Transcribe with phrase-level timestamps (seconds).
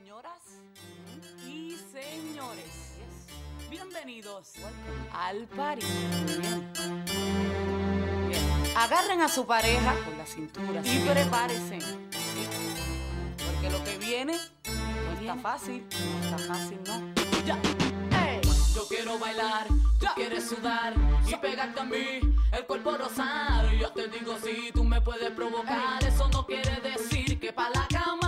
[0.00, 0.32] Señoras
[1.46, 2.96] y señores,
[3.68, 4.54] bienvenidos
[5.12, 5.84] al party.
[8.74, 11.80] Agarren a su pareja con la cintura y prepárense.
[11.82, 12.48] ¿sí?
[13.44, 17.44] Porque lo que viene no está fácil, no está fácil, no.
[17.44, 17.58] Ya.
[18.74, 19.66] Yo quiero bailar,
[19.98, 20.94] tú quieres sudar
[21.26, 22.20] y pegarte a mí,
[22.52, 23.70] el cuerpo rosar.
[23.74, 27.86] Yo te digo si tú me puedes provocar, eso no quiere decir que pa' la
[27.88, 28.19] cama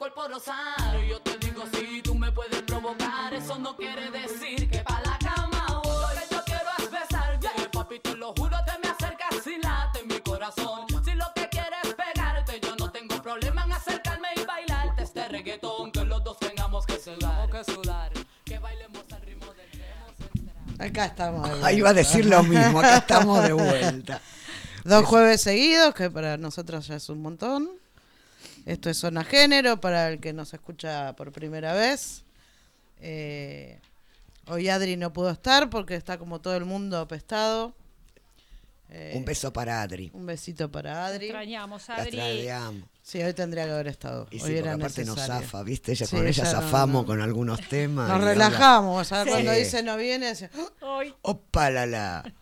[0.00, 0.98] cuerpo rosar.
[1.06, 5.18] Yo te digo si tú me puedes provocar, eso no quiere decir que pa' la
[5.18, 5.92] cama voy.
[5.92, 7.70] Lo que yo quiero es besar, yeah.
[7.70, 10.86] papi, te lo juro, te me acercas y late mi corazón.
[11.04, 15.28] Si lo que quieres es pegarte, yo no tengo problema en acercarme y bailarte este
[15.28, 15.92] reggaetón.
[15.92, 18.10] Que los dos tengamos que sudar, que sudar,
[18.46, 21.42] que bailemos al ritmo del Acá estamos.
[21.46, 21.72] de Ahí vuelta.
[21.74, 24.22] iba a decir lo mismo, acá estamos de vuelta.
[24.82, 27.68] Dos jueves seguidos, que para nosotros ya es un montón.
[28.70, 32.22] Esto es Zona Género, para el que nos escucha por primera vez.
[33.00, 33.80] Eh,
[34.46, 37.74] hoy Adri no pudo estar porque está como todo el mundo apestado.
[38.90, 40.10] Eh, Un beso para Adri.
[40.14, 41.26] un besito para Adri.
[41.26, 42.18] Extrañamos, La Adri.
[42.20, 42.88] extrañamos.
[43.02, 44.28] Sí, hoy tendría que haber estado.
[44.30, 45.90] Y hoy sí, era aparte nos zafa, ¿viste?
[45.92, 47.06] Ella Sí, con ella zafamos no.
[47.06, 48.08] con algunos temas.
[48.08, 49.24] Nos relajamos, ¿sabes?
[49.24, 49.30] Sí.
[49.30, 50.48] Cuando dice no viene, dice.
[50.80, 51.12] Hoy.
[51.22, 52.32] Opa, la, la.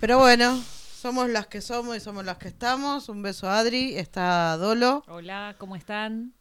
[0.00, 0.62] pero bueno,
[1.06, 3.08] somos las que somos y somos las que estamos.
[3.08, 5.04] Un beso a Adri, está Dolo.
[5.06, 6.32] Hola, ¿cómo están?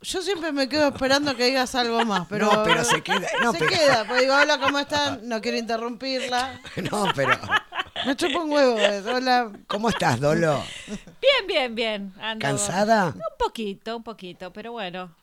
[0.00, 3.52] Yo siempre me quedo esperando que digas algo más, pero, No, pero se queda- no,
[3.52, 5.28] se pero- queda, pues digo, hola, ¿cómo están?
[5.28, 6.60] No quiero interrumpirla.
[6.90, 7.38] No, pero.
[8.04, 8.76] Me chupa un huevo
[9.14, 9.52] hola.
[9.68, 10.60] ¿Cómo estás, Dolo?
[10.88, 12.14] Bien, bien, bien.
[12.20, 13.06] Ando- ¿Cansada?
[13.14, 15.14] Un poquito, un poquito, pero bueno.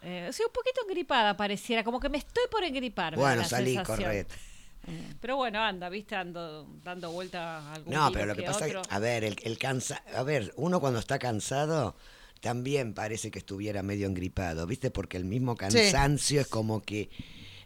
[0.00, 3.16] Eh, sí, un poquito engripada pareciera, como que me estoy por engripar.
[3.16, 4.26] Bueno, la salí, sensación.
[5.20, 8.76] Pero bueno, anda, viste, ando dando vuelta a algún No, pero lo que pasa es
[8.76, 8.90] otro.
[8.90, 11.94] a ver, el, el cansa, a ver, uno cuando está cansado
[12.40, 14.90] también parece que estuviera medio engripado, ¿viste?
[14.90, 17.08] Porque el mismo cansancio es como que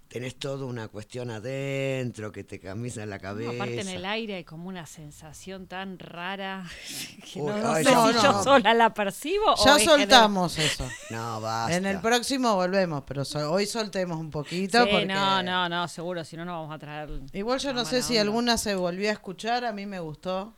[0.09, 3.50] tenés toda una cuestión adentro que te camisa la No, cabeza.
[3.53, 6.65] aparte en el aire hay como una sensación tan rara
[7.33, 8.22] que Uy, no, no ay, sé no, si no.
[8.22, 10.89] yo sola la percibo o Ya es soltamos eso.
[11.11, 11.77] No, basta.
[11.77, 14.83] En el próximo volvemos, pero so- hoy soltemos un poquito.
[14.84, 17.11] Sí, porque- no, no, no, seguro, si no, no vamos a traer.
[17.33, 20.55] Igual yo la no sé si alguna se volvió a escuchar, a mí me gustó.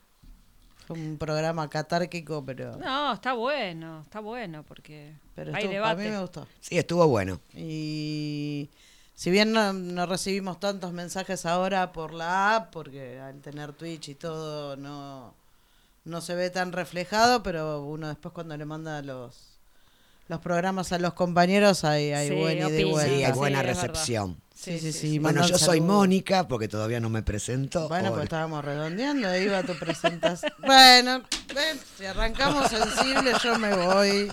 [0.86, 5.94] Fue un programa catárquico, pero, No, está bueno, está bueno porque pero hay estuvo- a
[5.94, 6.10] mí debate.
[6.10, 6.46] me gustó.
[6.60, 7.40] Sí, estuvo bueno.
[7.54, 8.70] Y
[9.18, 14.10] si bien no, no recibimos tantos mensajes ahora por la app, porque al tener Twitch
[14.10, 15.34] y todo no,
[16.04, 19.34] no se ve tan reflejado, pero uno después cuando le manda los,
[20.28, 22.90] los programas a los compañeros hay, hay Sí, buen ida y opina.
[22.92, 23.08] vuelta.
[23.16, 24.40] Sí, hay Sí, buena recepción.
[24.54, 25.18] Sí, sí, sí.
[25.18, 25.80] Bueno, yo soy.
[25.80, 27.88] Mónica porque todavía no me presento.
[27.88, 30.52] Bueno, pues estábamos redondeando, ahí va tu presentación.
[30.64, 31.22] bueno,
[31.54, 34.30] ven, si arrancamos sensible, yo me voy.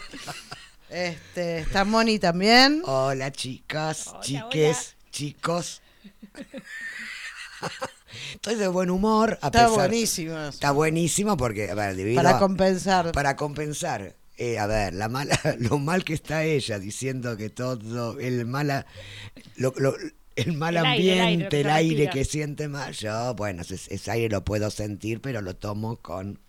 [0.90, 2.82] Este, está Moni también.
[2.86, 5.82] Hola, chicas, Hola, chiques, chicos.
[8.34, 9.32] Estoy de buen humor.
[9.42, 10.38] A Está pesar- buenísimo.
[10.38, 10.50] eso.
[10.50, 13.12] Está buenísimo porque, a ver, debido Para a- compensar.
[13.12, 14.16] para compensar.
[14.38, 18.86] eh, a ver, la mala, lo mal que está ella diciendo que todo, el mala,
[19.56, 19.96] lo- lo-
[20.36, 22.94] el mal El aire, el aire, lo ambiente, el aire, que siente mal.
[22.94, 26.40] Yo, bueno, ese, ese aire lo puedo sentir, pero lo tomo con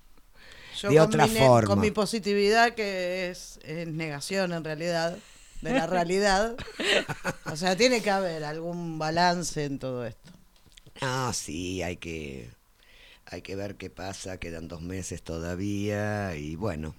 [0.82, 1.68] Yo de otra mi forma.
[1.68, 5.16] Con mi positividad, que es, es negación en realidad,
[5.62, 6.56] de la realidad.
[7.44, 10.30] o sea, tiene que haber algún balance en todo esto.
[11.00, 12.48] Ah, sí, hay que,
[13.26, 16.94] hay que ver qué pasa, quedan dos meses todavía y bueno,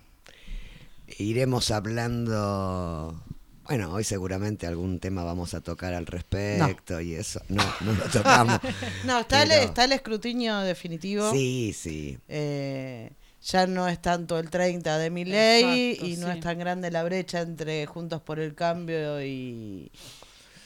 [1.18, 3.20] iremos hablando,
[3.64, 8.04] bueno, hoy seguramente algún tema vamos a tocar al respecto y eso, no, no lo
[8.06, 8.60] tocamos.
[9.06, 11.32] No, está, el, está el escrutinio definitivo.
[11.32, 13.12] Sí, sí, Eh,
[13.44, 16.34] ya no es tanto el 30 de mi ley Exacto, y no sí.
[16.38, 19.92] es tan grande la brecha entre Juntos por el Cambio y,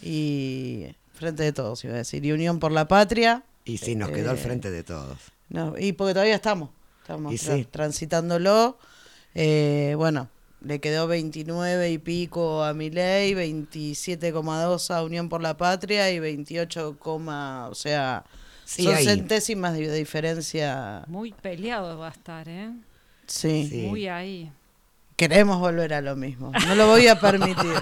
[0.01, 3.43] y Frente de Todos, iba a decir, y Unión por la Patria.
[3.65, 5.17] y sí, nos quedó al Eh, frente de todos.
[5.49, 6.69] No, y porque todavía estamos,
[7.01, 7.65] estamos Y tra- sí.
[7.69, 8.77] transitándolo.
[9.35, 10.29] Eh, bueno,
[10.61, 16.97] le quedó 29 y pico a Milei, 27,2 a Unión por la Patria y 28,
[16.99, 18.23] coma, o sea,
[18.71, 19.05] Sí, son ahí.
[19.05, 21.03] centésimas de diferencia.
[21.07, 22.71] Muy peleado va a estar, ¿eh?
[23.27, 23.67] Sí.
[23.69, 23.87] Sí.
[23.89, 24.49] Muy ahí.
[25.17, 26.53] Queremos volver a lo mismo.
[26.65, 27.73] No lo voy a permitir.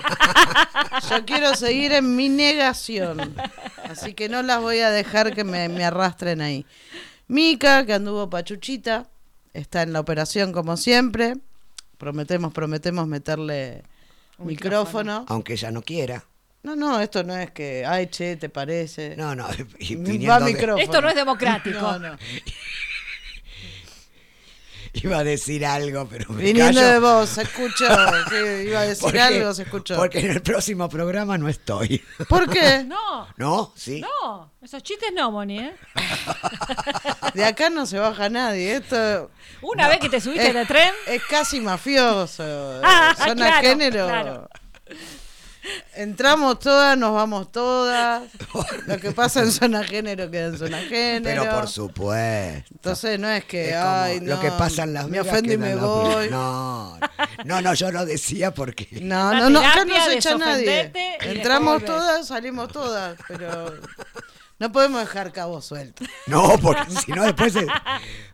[1.09, 3.35] Yo quiero seguir en mi negación.
[3.83, 6.65] Así que no las voy a dejar que me, me arrastren ahí.
[7.27, 9.07] Mica, que anduvo pachuchita,
[9.53, 11.35] está en la operación como siempre.
[11.99, 13.83] Prometemos, prometemos meterle
[14.39, 15.25] Un micrófono.
[15.27, 16.25] Aunque ella no quiera.
[16.69, 19.15] No, no, esto no es que, ay, che, ¿te parece?
[19.17, 19.47] No, no,
[19.79, 19.95] y
[20.25, 20.77] Va de- micrófono.
[20.83, 21.79] Esto no es democrático.
[21.79, 22.17] No, no.
[24.93, 27.85] iba a decir algo, pero me Viniendo callo de vos, se escuchó.
[28.65, 29.95] iba a decir porque- algo, se escuchó.
[29.95, 32.03] Porque en el próximo programa no estoy.
[32.27, 32.83] ¿Por qué?
[32.83, 33.73] No, ¿No?
[33.75, 34.01] ¿Sí?
[34.01, 35.75] no, esos chistes no, Moni, ¿eh?
[37.33, 38.75] De acá no se baja nadie.
[38.75, 39.31] Esto
[39.61, 42.81] Una vez que te subiste es, de tren, es casi mafioso.
[42.83, 44.07] Ah, Zona claro, género.
[44.07, 44.49] claro.
[45.95, 48.23] Entramos todas, nos vamos todas.
[48.87, 51.43] Lo que pasa en zona género queda en zona género.
[51.43, 52.73] Pero por supuesto.
[52.73, 55.57] Entonces no es que, Es ay, lo no, que pasa en las me ofendo y
[55.57, 56.29] me voy.
[56.29, 56.97] No,
[57.43, 60.91] no, no, yo lo decía porque No, no, no, acá no se echa nadie.
[61.21, 63.73] Entramos todas, salimos todas, pero
[64.59, 66.07] no podemos dejar cabos sueltos.
[66.27, 67.65] no, porque si no después es,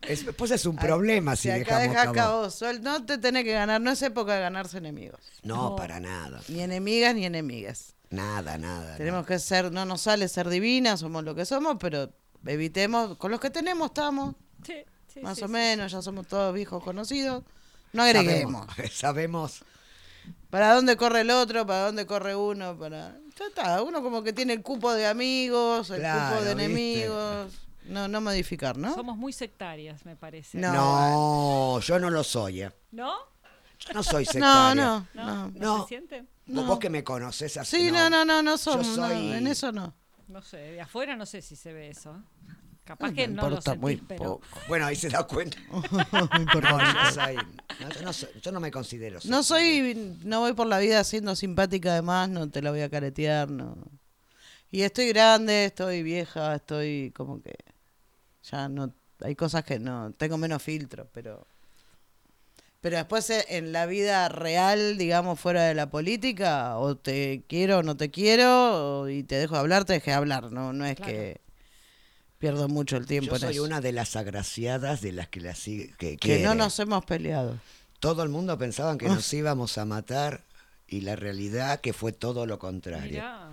[0.02, 2.16] es- después es un problema si, Si acá dejamos dejas cabo.
[2.16, 5.20] cabos sueltos, no te tenés que ganar, no es época de ganarse enemigos.
[5.44, 6.42] No, para nada.
[6.48, 7.94] Ni enemigas ni enemigas.
[8.10, 8.98] Nada, nada.
[8.98, 12.10] Tenemos que ser, no nos sale ser divinas, somos lo que somos, pero
[12.46, 14.36] evitemos, con los que tenemos estamos,
[14.66, 14.76] sí,
[15.14, 15.54] sí, más sí, o sí.
[15.54, 17.44] menos, ya somos todos viejos conocidos.
[17.94, 18.66] No agreguemos.
[18.68, 19.64] Sabemos, sabemos.
[20.50, 21.66] ¿Para dónde corre el otro?
[21.66, 22.78] ¿Para dónde corre uno?
[22.78, 23.18] Para...
[23.38, 26.66] Ya está, uno como que tiene el cupo de amigos, el Claro, cupo de ¿viste?
[26.66, 27.54] enemigos.
[27.86, 28.96] No, no modificar, ¿no?
[28.96, 30.58] Somos muy sectarias, me parece.
[30.58, 30.72] No.
[30.74, 32.62] No, yo no lo soy.
[32.64, 32.72] eh.
[32.92, 33.14] ¿No?
[33.80, 34.74] Yo no soy sectaria.
[34.76, 35.26] no, ¿No?
[35.26, 35.48] no.
[35.48, 35.82] ¿No, No.
[35.84, 36.26] se siente?
[36.48, 37.78] Vos- Vos que me conoces así.
[37.78, 39.94] Sí, no, no, no, no somos, soy- en eso no.
[40.28, 42.16] No sé, de afuera no sé si se ve eso.
[42.86, 44.24] Capaz No que me no lo importa sentís, muy pero...
[44.40, 44.62] poco.
[44.68, 45.58] Bueno, ahí se da cuenta.
[46.34, 47.48] No importa No, muy yo, soy-
[47.94, 51.36] yo no soy- yo no me considero No soy, no voy por la vida siendo
[51.36, 53.76] simpática además, no te la voy a caretear, no.
[54.72, 57.56] Y estoy grande, estoy vieja, estoy como que
[58.44, 61.48] ya no, hay cosas que no, tengo menos filtro, pero
[62.82, 67.80] pero después eh, en la vida real, digamos, fuera de la política, o te quiero
[67.80, 70.86] o no te quiero, y te dejo de hablar, te dejé de hablar, no, no
[70.86, 71.12] es Claro.
[71.12, 71.42] que
[72.40, 73.64] pierdo mucho el tiempo Yo en soy eso.
[73.64, 77.58] una de las agraciadas de las que la sigue, que, que no nos hemos peleado.
[78.00, 80.42] Todo el mundo pensaba que nos íbamos a matar
[80.88, 83.10] y la realidad que fue todo lo contrario.
[83.10, 83.50] Mirá.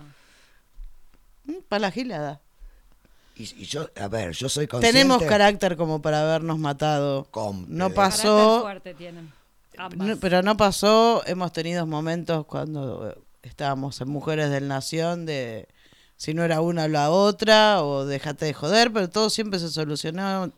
[1.67, 2.39] Para la gilada.
[3.35, 4.97] Y, y yo, a ver, yo soy consciente.
[4.99, 7.27] Tenemos carácter como para habernos matado.
[7.31, 9.31] Comple- No pasó, fuerte tienen.
[9.77, 10.07] Ambas.
[10.07, 11.23] no- pero no pasó.
[11.25, 15.67] Hemos tenido momentos cuando estábamos en Mujeres del Nación de
[16.17, 19.69] si no era una o la otra o déjate de joder, pero todo siempre se
[19.69, 20.51] solucionó.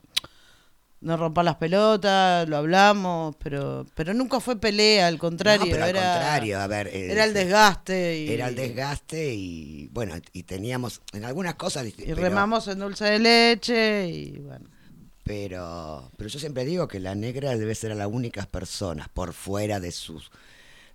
[1.02, 5.84] No rompas las pelotas, lo hablamos, pero pero nunca fue pelea, al contrario, No, pero
[5.84, 6.88] al era contrario, a ver.
[6.88, 11.86] eh, era el desgaste y, Era el desgaste y bueno, y teníamos en algunas cosas.
[11.86, 14.68] y pero- remamos en dulce de leche y bueno.
[15.24, 19.34] Pero, pero yo siempre digo que la negra debe ser a las únicas personas por
[19.34, 20.32] fuera de sus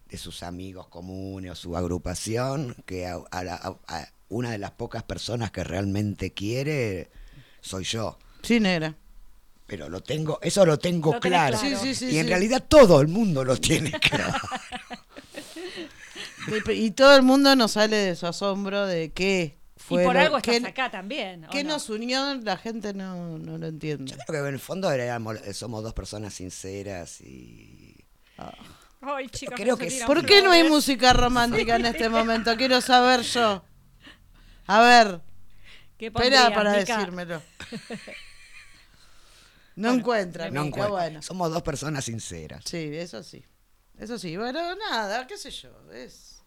[0.08, 5.50] de sus amigos comunes o su agrupación que a- a una de las pocas personas
[5.50, 7.11] que realmente quiere
[7.61, 8.19] soy yo.
[8.43, 8.94] Sí, negra.
[9.67, 11.59] Pero lo tengo, eso lo tengo Lo claro.
[11.59, 11.79] claro.
[11.79, 12.29] Sí, sí, sí, y en sí.
[12.31, 14.32] realidad todo el mundo lo tiene claro.
[16.73, 20.21] Y, todo el mundo nos sale de su asombro de qué fue y por lo-
[20.21, 21.44] algo estás qué- acá también.
[21.44, 21.71] ¿o qué no?
[21.71, 24.11] nos unió, la gente no, no lo entiende.
[24.11, 27.97] Yo creo que en el fondo éramos- somos dos personas sinceras y
[29.03, 32.56] Ay, chicos, Creo que ¿Por qué no hay música romántica en este momento?
[32.56, 33.62] Quiero saber yo.
[34.72, 35.20] A ver,
[35.99, 36.96] ¿Qué espera para Mica?
[36.96, 37.43] decírmelo.
[39.77, 41.22] No encuentra, no Mica, bueno.
[41.22, 42.65] somos dos personas sinceras.
[42.67, 43.44] Sí, eso sí.
[43.98, 45.70] Eso sí, bueno, nada, qué sé yo.
[45.93, 46.41] Es...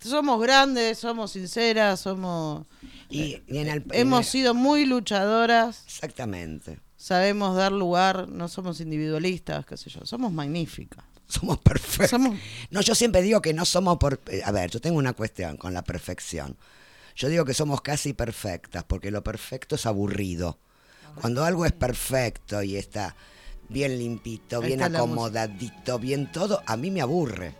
[0.00, 2.66] Somos grandes, somos sinceras, somos...
[3.08, 6.78] Y, y en el, en Hemos el- sido muy luchadoras, exactamente.
[6.96, 11.04] sabemos dar lugar, no somos individualistas, qué sé yo, somos magníficas.
[11.26, 12.10] Somos perfectos.
[12.10, 12.38] Somos-
[12.70, 14.20] No, yo siempre digo que no somos por...
[14.26, 16.54] eh, A ver, yo tengo una cuestión con la perfección.
[17.16, 20.58] Yo digo que somos casi perfectas, porque lo perfecto es aburrido.
[21.20, 23.14] Cuando algo es perfecto y está
[23.68, 27.54] bien limpito, bien acomodadito, bien todo, a mí me aburre.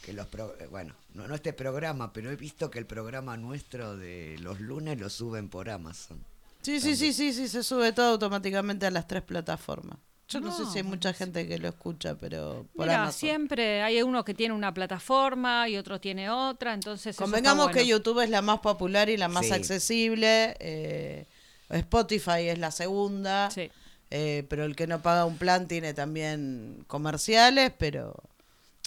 [0.09, 3.37] Que los pro- eh, bueno, no, no este programa, pero he visto que el programa
[3.37, 6.19] nuestro de los lunes lo suben por Amazon.
[6.63, 9.99] Sí, sí, sí, sí, sí, se sube todo automáticamente a las tres plataformas.
[10.31, 13.19] Yo no, sé si hay mucha gente que lo escucha, pero por Mira, Amazon.
[13.21, 17.71] siempre hay uno que tiene una plataforma y otro tiene otra, entonces eso está Convengamos
[17.71, 17.87] que.
[17.87, 19.53] YouTube es la más popular y la más Sí.
[19.53, 20.57] accesible.
[20.59, 21.27] eh,
[21.69, 23.51] Spotify es la segunda.
[23.51, 23.71] Sí.
[24.11, 28.15] eh, pero el que no paga un plan tiene también comerciales, pero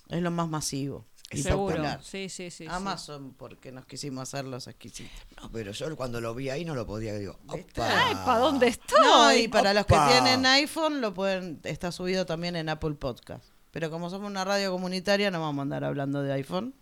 [0.10, 1.06] es lo más masivo.
[1.38, 1.84] Seguro.
[2.02, 2.52] Sí, sí, sí.
[2.52, 2.68] sí.
[2.70, 5.12] Amazon, porque nos quisimos hacer los exquisitos.
[5.42, 7.82] No, pero yo cuando lo vi ahí no lo podía, digo, ¿Viste?
[7.82, 8.08] opa.
[8.08, 9.00] Ay, ¿para dónde estoy?
[9.02, 13.46] No, y para los que tienen iPhone lo pueden está subido también en Apple Podcast.
[13.72, 16.76] Pero como somos una radio comunitaria no vamos a andar hablando de iPhone.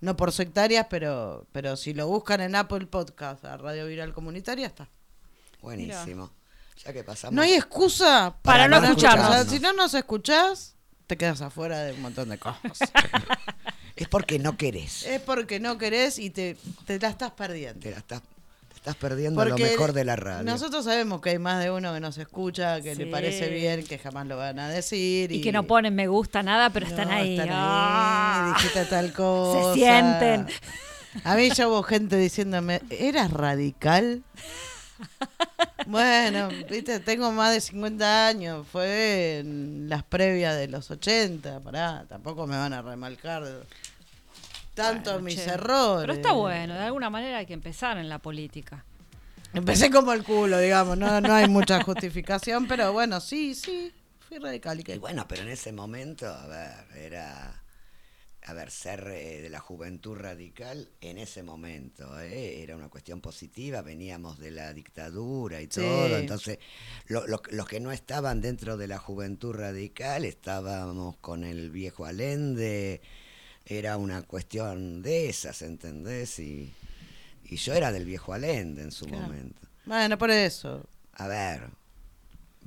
[0.00, 4.66] No por sectarias, pero pero si lo buscan en Apple Podcast a Radio Viral Comunitaria
[4.66, 4.88] está.
[5.60, 6.30] Buenísimo.
[6.84, 7.34] Ya que pasamos.
[7.34, 9.28] No hay excusa Para no escucharnos.
[9.28, 9.46] escucharnos.
[9.46, 10.73] O sea, si no nos escuchás,
[11.06, 12.78] te quedas afuera de un montón de cosas.
[13.96, 15.04] Es porque no querés.
[15.06, 17.78] es porque no querés y te, te la estás perdiendo.
[17.78, 20.42] Te, la estás, te estás perdiendo lo mejor de la radio.
[20.42, 23.10] Nosotros sabemos que hay más de uno que nos escucha, que le Sí.
[23.12, 25.30] parece bien, que jamás lo van a decir.
[25.30, 27.34] Y que no ponen me gusta nada, pero están No, ahí.
[27.34, 28.54] están ahí, Ah.
[28.56, 29.74] dijiste tal cosa.
[29.74, 30.48] sienten.
[31.22, 34.24] A mí ya hubo gente diciéndome, ¿eras radical?
[35.86, 42.06] Bueno, viste, tengo más de 50 años, fue en las previas de los 80, pará,
[42.08, 43.44] tampoco me van a remarcar
[44.74, 45.50] tanto Bueno, mis che.
[45.50, 46.02] errores.
[46.02, 48.84] Pero está bueno, de alguna manera hay que empezar en la política.
[49.52, 53.92] Empecé como el culo, digamos, no, no hay mucha justificación, pero bueno, sí, sí,
[54.28, 54.78] fui radical.
[54.78, 54.98] ¿y Y qué?
[54.98, 57.62] bueno, pero en ese momento, a ver, era.
[58.46, 63.22] A ver, ser eh, de la juventud radical en ese momento eh, era una cuestión
[63.22, 65.80] positiva, veníamos de la dictadura y Sí.
[65.80, 66.58] todo, entonces
[67.06, 72.04] lo- lo- los que no estaban dentro de la juventud radical estábamos con el viejo
[72.04, 73.00] Allende,
[73.64, 76.38] era una cuestión de esas, ¿entendés?
[76.38, 76.70] Y,
[77.44, 79.22] y yo era del viejo Allende en su Claro.
[79.22, 79.62] momento.
[79.86, 80.84] Bueno, por eso.
[81.14, 81.70] A ver,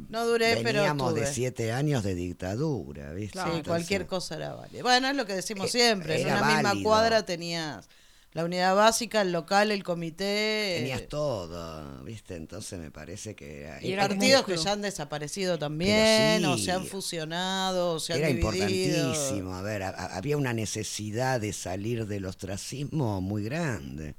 [0.09, 3.37] No duré, pero veníamos de siete años de dictadura, ¿viste?
[3.39, 4.81] Sí, Entonces- cualquier cosa era válida.
[4.83, 6.21] Bueno, es lo que decimos Eh, siempre.
[6.21, 7.87] En una misma cuadra tenías
[8.33, 10.75] la unidad básica, el local, el comité.
[10.79, 12.35] Tenías eh, todo, ¿viste?
[12.35, 16.85] Entonces me parece que era, Y partidos que ya han desaparecido también, o se han
[16.85, 18.51] fusionado, o se han era dividido.
[18.53, 19.55] importantísimo.
[19.55, 24.15] A ver, a- a- había una necesidad de salir del ostracismo muy grande.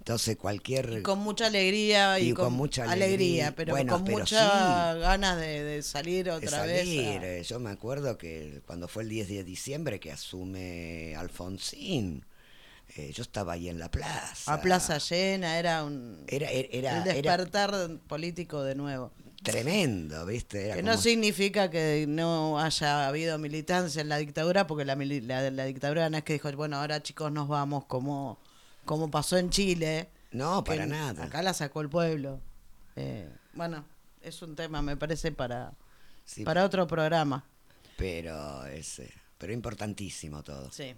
[0.00, 0.98] Entonces cualquier...
[1.00, 3.54] Y con mucha alegría y, Y con mucha alegría.
[3.54, 5.00] pero Bueno, con pero muchas sí.
[5.00, 7.22] ganas de, de salir de otra salir, vez.
[7.22, 12.24] a- eh, Yo me acuerdo que cuando fue el 10 de diciembre que asume Alfonsín,
[12.96, 14.52] eh, yo estaba ahí en la plaza.
[14.54, 19.12] A, plaza llena, era un Era, era, era- el era despertar político de nuevo.
[19.42, 20.66] tremendo, ¿viste?
[20.66, 24.96] Era Que como- no significa que no haya habido militancia en la dictadura, porque la,
[24.96, 28.38] la, la dictadura no es que dijo, bueno, ahora chicos nos vamos como,
[28.90, 30.08] como pasó en Chile.
[30.32, 31.22] No, para nada.
[31.22, 32.40] Acá la sacó el pueblo.
[32.96, 33.84] Eh, bueno,
[34.20, 35.72] es un tema, me parece, para,
[36.24, 37.44] Sí, para otro programa.
[37.96, 40.72] pero es eh, pero importantísimo todo.
[40.72, 40.92] Sí.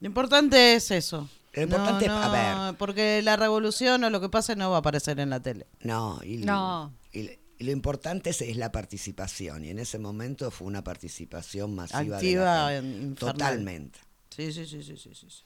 [0.00, 1.28] Lo importante es eso.
[1.52, 2.28] Lo importante es- a
[2.70, 2.76] ver.
[2.78, 5.66] Porque la revolución o lo que pase no va a aparecer en la tele.
[5.82, 6.94] No, y, No.
[7.12, 11.74] y- y lo importante es, es la participación y en ese momento fue una participación
[11.74, 13.98] masiva de la Activa, en- totalmente.
[14.30, 15.28] Sí, sí, sí, sí, sí, sí.
[15.28, 15.42] sí.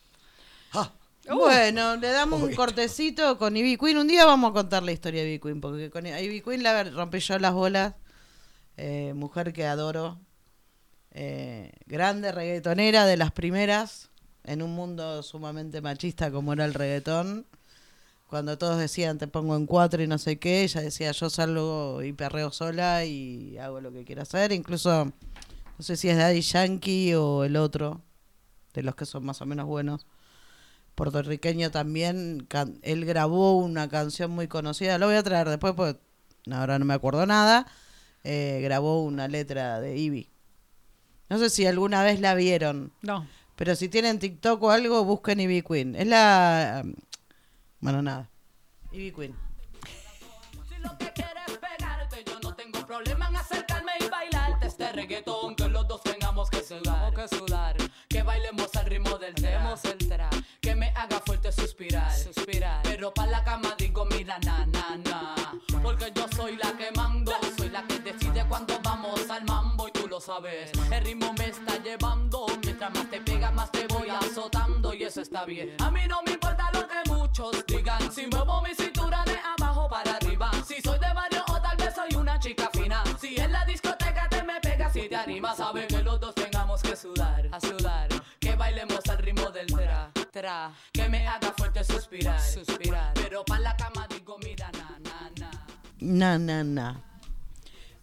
[0.75, 0.93] Ah,
[1.35, 3.99] Bueno, le damos un cortecito con Ivy Queen.
[3.99, 6.85] Un día vamos a contar la historia de Ivy Queen, porque con Ivy Queen la
[6.85, 7.95] rompí yo las bolas.
[8.77, 10.19] Eh, mujer que adoro.
[11.11, 14.11] Eh, grande reggaetonera de las primeras,
[14.45, 17.47] en un mundo sumamente machista como era el reggaetón.
[18.29, 22.03] Cuando todos decían te pongo en cuatro y no sé qué, ella decía yo salgo
[22.03, 24.53] y perreo sola y hago lo que quiera hacer.
[24.53, 28.01] Incluso, no sé si es Daddy Yankee o el otro,
[28.75, 30.07] de los que son más o menos buenos
[30.99, 36.01] puertorriqueño también, can- él grabó una canción muy conocida, lo voy a traer después porque
[36.51, 37.67] ahora no me acuerdo nada,
[38.25, 40.29] eh, grabó una letra de Ivy.
[41.29, 43.27] No sé si alguna vez la vieron, No.
[43.55, 45.95] pero si tienen TikTok o algo, busquen Ivy Queen.
[45.95, 46.83] Es la...
[47.81, 48.29] Bueno, nada.
[48.91, 49.35] Ivy Queen.
[50.69, 54.91] Si lo que quieres es pegarte, yo no tengo problema en acercarme y bailarte este
[54.93, 55.55] reggaetón.
[55.55, 57.77] Que los dos tengamos que sudar, que sudar.
[58.09, 60.33] Que bailemos al ritmo del demos el trap
[61.53, 62.83] suspirar, suspirar.
[62.83, 65.35] Pero pa' la cama digo, mira, na, na, na.
[65.83, 69.93] Porque yo soy la que mando, soy la que decide cuando vamos al mambo y
[69.93, 70.71] tú lo sabes.
[70.91, 75.21] El ritmo me está llevando, mientras más te pega, más te voy azotando y eso
[75.21, 75.75] está bien.
[75.81, 79.89] A mí no me importa lo que muchos digan, si muevo mi cintura de abajo
[79.89, 80.51] para arriba.
[80.67, 83.03] Si soy de barrio o tal vez soy una chica fina.
[83.21, 86.83] Si en la discoteca te me pegas y te animas, sabe que los dos tengamos
[86.83, 88.09] que sudar, a sudar.
[88.41, 89.88] Que bailemos al ritmo del tren.
[90.93, 92.41] Que me haga fuerte suspirar.
[92.41, 93.13] Suspirar.
[93.15, 95.67] Pero para la cama digo, mira, na, na, na.
[95.99, 97.03] Na, na, na.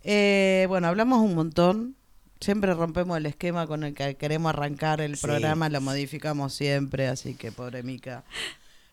[0.03, 1.95] Eh, bueno, hablamos un montón.
[2.41, 5.21] Siempre rompemos el esquema con el que queremos arrancar el Sí.
[5.25, 8.25] programa, lo modificamos siempre, así que pobre Mica.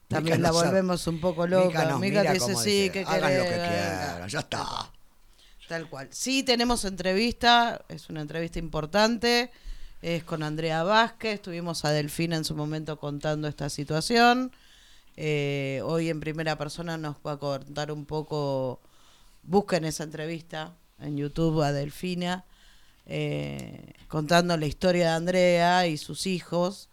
[0.07, 1.99] También Mica la volvemos un poco loca.
[1.99, 4.93] Mica dice, sí, dice, que hagan lo que quieran, ya está.
[5.69, 6.07] Tal cual.
[6.13, 9.51] Sí, tenemos entrevista, es una entrevista importante,
[10.03, 14.51] es con Andrea Vázquez, tuvimos a Delfina en su momento contando esta situación.
[15.17, 18.81] Eh, hoy en primera persona nos va a contar un poco,
[19.45, 22.45] busquen esa entrevista en YouTube a Delfina,
[23.07, 26.89] eh, contando la historia de Andrea y sus hijos.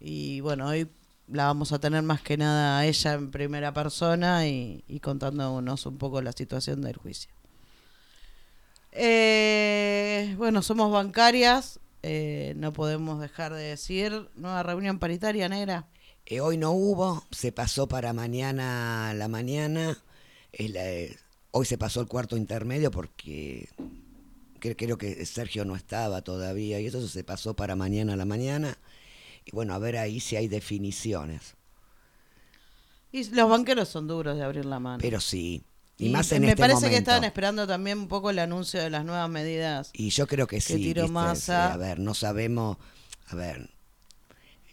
[0.00, 0.88] Y bueno, hoy
[1.28, 5.98] la vamos a tener más que nada a ella en primera persona y, contándonos un
[5.98, 7.30] poco la situación del juicio.
[8.92, 15.88] Eh, bueno, somos bancarias, eh, no podemos dejar de decir, nueva reunión paritaria negra.
[16.26, 19.98] Eh, hoy no hubo, se pasó para mañana a la mañana.
[20.52, 21.16] Eh,
[21.50, 23.68] hoy se pasó el cuarto intermedio porque
[24.60, 28.24] cre- creo que Sergio no estaba todavía y eso se pasó para mañana a la
[28.26, 28.78] mañana.
[29.44, 31.54] Y bueno, a ver ahí si hay definiciones.
[33.12, 34.98] Y los banqueros son duros de abrir la mano.
[35.00, 35.64] Pero sí,
[36.00, 36.90] y, Y más en me este parece momento.
[36.90, 39.90] que estaban esperando también un poco el anuncio de las nuevas medidas.
[39.92, 40.76] Y yo creo que que sí.
[40.76, 41.12] tiró ¿viste?
[41.12, 41.68] Massa.
[41.68, 42.78] Sí, A ver, no sabemos,
[43.28, 43.70] a ver,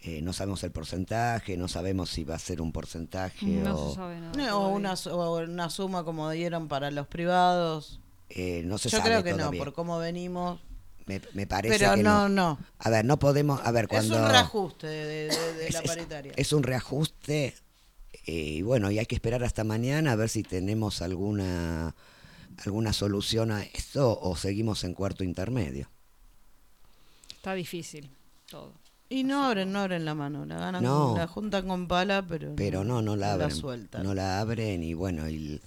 [0.02, 3.90] eh, no sabemos el porcentaje, no sabemos si va a ser un porcentaje No o
[3.90, 4.32] se sabe nada.
[4.36, 8.00] No, o, una, o una suma como dieron para los privados.
[8.30, 9.58] eh, no se Yo sabe creo que todavía.
[9.58, 10.60] no, por cómo venimos.
[11.06, 12.56] Me, me parece Pero que no, no.
[12.56, 12.58] no.
[12.78, 15.74] A ver, no podemos, a ver, cuando Es un reajuste de, de- de- de es-
[15.74, 16.32] la paritaria.
[16.36, 17.54] Es, un reajuste eh,
[18.30, 21.94] y bueno, y hay que esperar hasta mañana a ver si tenemos alguna
[22.64, 25.88] alguna solución a esto o seguimos en cuarto intermedio.
[27.30, 28.10] Está difícil
[28.50, 28.72] todo.
[29.08, 30.44] y no abren, no abren la mano.
[30.44, 31.16] La, ganan, No.
[31.16, 33.50] la juntan con pala, pero, Pero no, no la abren.
[33.52, 34.02] sueltan.
[34.02, 35.60] no la abren y bueno, y,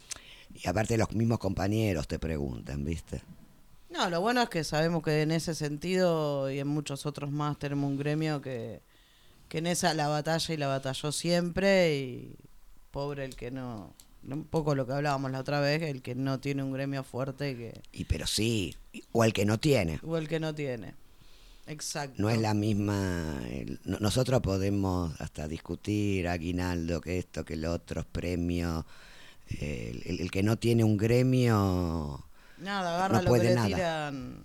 [0.53, 3.21] y aparte los mismos compañeros te preguntan, ¿viste?
[3.89, 7.57] No, lo bueno es que sabemos que en ese sentido y en muchos otros más
[7.57, 8.81] tenemos un gremio que,
[9.49, 12.35] que en esa la batalla y la batalló siempre y
[12.91, 13.93] pobre el que no,
[14.27, 17.55] un poco lo que hablábamos la otra vez, el que no tiene un gremio fuerte
[17.55, 18.75] que, Y pero sí,
[19.11, 19.99] o el que no tiene.
[20.03, 20.93] o el que no tiene.
[21.67, 22.15] Exacto.
[22.21, 23.39] No es la misma.
[23.49, 28.83] el- nosotros podemos hasta discutir aguinaldo, que esto, que lo otro, premios.
[29.59, 32.25] El, el- el que no tiene un gremio,
[32.57, 33.67] Nada, agarra no lo puede que le nada.
[33.67, 34.43] tiran.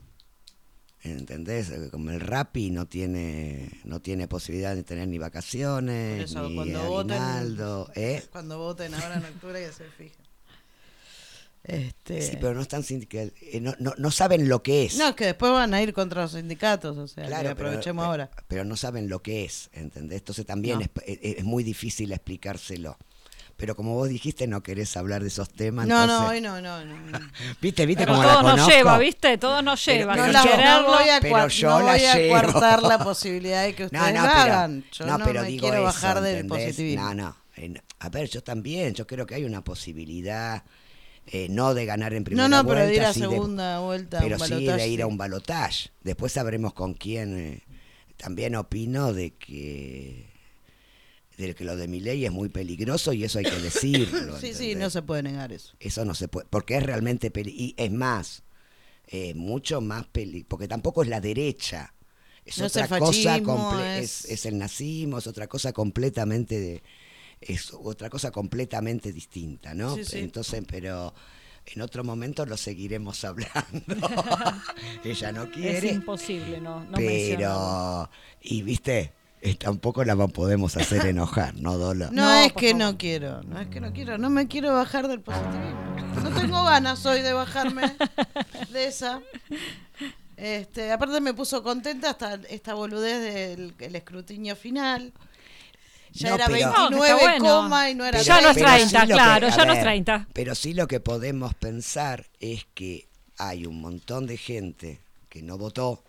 [1.10, 1.70] ¿Entendés?
[1.90, 6.88] Como el Rappi no tiene no tiene posibilidad de tener ni vacaciones, eso, ni cuando
[6.88, 7.88] voten-.
[7.94, 8.22] ¿eh?
[8.32, 10.26] Cuando voten ahora en octubre que se fijan.
[11.64, 14.96] Este, Sí, pero no están sindical, eh, no, no, no saben lo que es.
[14.98, 18.10] No, es que después van a ir contra los sindicatos, o sea, Claro, aprovechemos pero,
[18.10, 18.30] ahora.
[18.46, 20.18] Pero no saben lo que es, ¿entendés?
[20.18, 20.84] Entonces también No.
[20.84, 20.90] es,
[21.22, 22.96] es- es muy difícil explicárselo.
[23.58, 25.86] Pero como vos dijiste, no querés hablar de esos temas.
[25.86, 26.94] No, no, entonces- hoy no, no, no.
[27.18, 27.18] no.
[27.62, 28.70] ¿Viste, viste Pero cómo la todo nos conozco?
[28.72, 29.38] lleva, ¿viste?
[29.38, 30.12] Todo nos lleva.
[30.12, 30.86] pero No, la- yo- no quererlo.
[30.88, 34.14] voy a, pero cua- yo no la voy a coartar la posibilidad de que ustedes
[34.14, 34.84] No, no, hagan.
[34.92, 36.66] Yo no, pero me digo quiero eso, bajar del ¿entendés?
[36.66, 37.14] positivismo.
[37.14, 37.36] No, no.
[38.00, 40.62] A ver, yo también, yo creo que hay una posibilidad,
[41.26, 43.26] eh, no de ganar en primera no, no, vuelta, pero de ir a sí de-
[43.28, 45.90] segunda vuelta, pero un sí de ir a un balotaje.
[46.02, 47.38] Después sabremos con quién.
[47.38, 47.62] eh,
[48.18, 50.25] también opino de que
[51.36, 54.36] de que lo de mi ley es muy peligroso y eso hay que decirlo.
[54.40, 55.74] Sí, sí, no se puede negar eso.
[55.80, 58.42] Eso no se puede, porque es realmente peli y es más,
[59.08, 61.94] eh, mucho más peli, porque tampoco es la derecha.
[62.44, 63.36] Es No es otra cosa,
[63.96, 64.30] es- es...
[64.30, 66.82] es el nazismo, es otra cosa completamente de,
[67.40, 69.94] es otra cosa completamente distinta, ¿no?
[69.96, 70.18] Sí, sí.
[70.18, 71.12] Entonces, pero
[71.66, 73.52] en otro momento lo seguiremos hablando.
[75.04, 78.08] Ella no Es quiere, imposible, no, no pero
[78.40, 79.12] y viste,
[79.46, 82.06] Eh, tampoco la podemos hacer enojar, ¿no, Dolo?
[82.10, 82.84] No, No, es que favor.
[82.92, 85.96] no quiero, no es que no quiero, no me quiero bajar del positivismo.
[86.22, 87.94] No tengo ganas hoy de bajarme
[88.72, 89.20] de esa.
[90.36, 95.12] Este, aparte me puso contenta hasta esta boludez del el escrutinio final.
[96.12, 97.44] Ya No, era pero- 29 No, que está bueno.
[97.62, 98.76] coma y no era Ya no es 30.
[98.76, 100.26] 30, lo que- claro, a ya no es ver, 30.
[100.32, 103.06] Pero sí lo que podemos pensar es que
[103.38, 106.02] hay un montón de gente que no votó,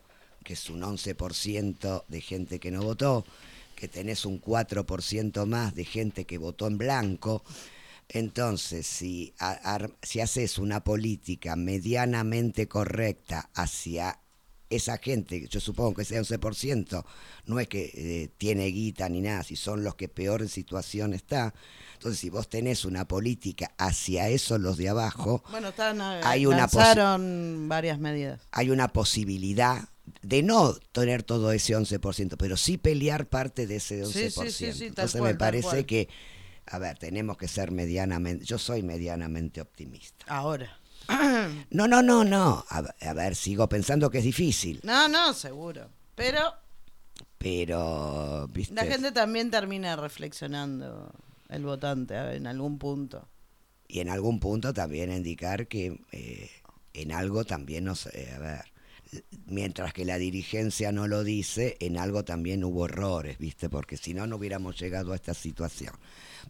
[0.48, 3.26] que es un 11% de gente que no votó,
[3.76, 7.44] que tenés un 4% más de gente que votó en blanco.
[8.08, 14.20] Entonces, si, a- si haces una política medianamente correcta hacia
[14.70, 17.04] esa gente, yo supongo que ese 11%,
[17.46, 21.14] no es que eh, tiene guita ni nada, si son los que peor en situación
[21.14, 21.54] está.
[21.96, 26.68] Entonces, si vos tenés una política hacia eso, los de abajo, Bueno, eh, Hay una
[26.70, 28.40] posi- lanzaron varias medidas.
[28.52, 29.90] hay una posibilidad
[30.22, 34.12] de no tener todo ese 11%, pero sí pelear parte de ese 11%.
[34.12, 36.10] Sí, sí, sí, Entonces cual, me parece que,
[36.66, 40.26] a ver, tenemos que ser medianamente, yo soy medianamente optimista.
[40.28, 40.80] Ahora.
[41.70, 42.66] No, no, no, no.
[42.70, 45.90] A, a ver, sigo pensando que es difícil, No, no, seguro.
[46.16, 46.54] Pero
[47.38, 51.14] pero, viste, la gente también termina reflexionando,
[51.50, 53.28] el votante, a ver, en algún punto.
[53.88, 56.50] y en algún punto también indicar que eh,
[56.94, 58.66] en algo también nos, eh, a ver,
[59.46, 64.14] mientras que la dirigencia no lo dice, en algo también hubo errores, viste, porque si
[64.14, 65.94] no, no hubiéramos llegado a esta situación.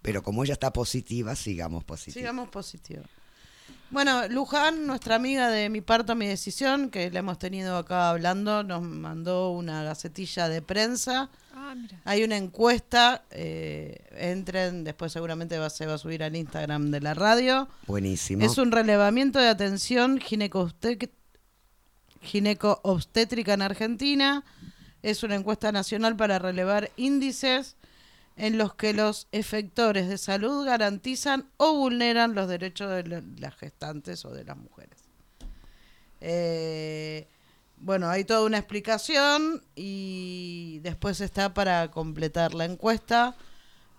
[0.02, 2.13] Pero como ella está positiva, sigamos positivos.
[2.22, 3.04] Sigamos positivo.
[3.89, 8.62] Bueno, Luján, nuestra amiga de Mi Parto, Mi Decisión, que la hemos tenido acá hablando,
[8.63, 11.30] nos mandó una gacetilla de prensa.
[11.54, 12.02] Ah, mira.
[12.04, 17.00] Hay una encuesta, eh, entren, después seguramente va, se va a subir al Instagram de
[17.00, 17.70] la radio.
[17.88, 18.46] Buenísimo.
[18.46, 21.10] Es un relevamiento de atención ginecoobstet-
[22.28, 24.44] gineco-obstétrica en Argentina.
[25.02, 27.76] Es una encuesta nacional para relevar índices
[28.36, 33.56] en los que los efectores de salud garantizan o vulneran los derechos de la- las
[33.56, 35.00] gestantes o de las mujeres.
[36.22, 37.28] Eh,
[37.78, 43.36] bueno, hay toda una explicación y después está para completar la encuesta.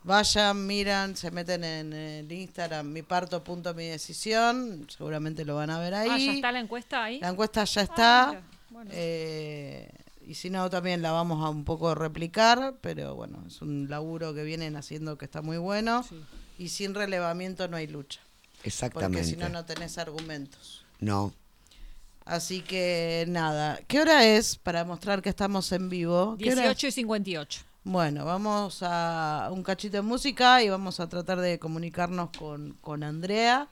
[0.04, 5.70] Vayan, miran, se meten en el Instagram mi parto punto mi decisión, seguramente lo van
[5.70, 6.08] a ver ahí.
[6.10, 7.18] Ah, ¿ya está la encuesta ahí?
[7.20, 8.42] La encuesta ya Ah, está.
[8.70, 8.90] bueno.
[8.94, 9.90] eh,
[10.26, 14.34] y si no, también la vamos a un poco replicar, pero bueno, es un laburo
[14.34, 16.02] que vienen haciendo que está muy bueno.
[16.08, 16.20] Sí.
[16.58, 18.20] Y sin relevamiento no hay lucha.
[18.56, 19.24] Porque Exactamente.
[19.24, 20.84] si no, no tenés argumentos.
[21.00, 21.32] No,
[22.24, 23.80] Así que nada.
[23.86, 26.36] ¿Qué hora es para mostrar que estamos en vivo?
[26.38, 26.76] ¿Qué hora es?
[26.76, 27.60] 18 y 58.
[27.84, 33.02] Bueno, vamos a un cachito de música y vamos a tratar de comunicarnos con, con
[33.02, 33.68] Andrea.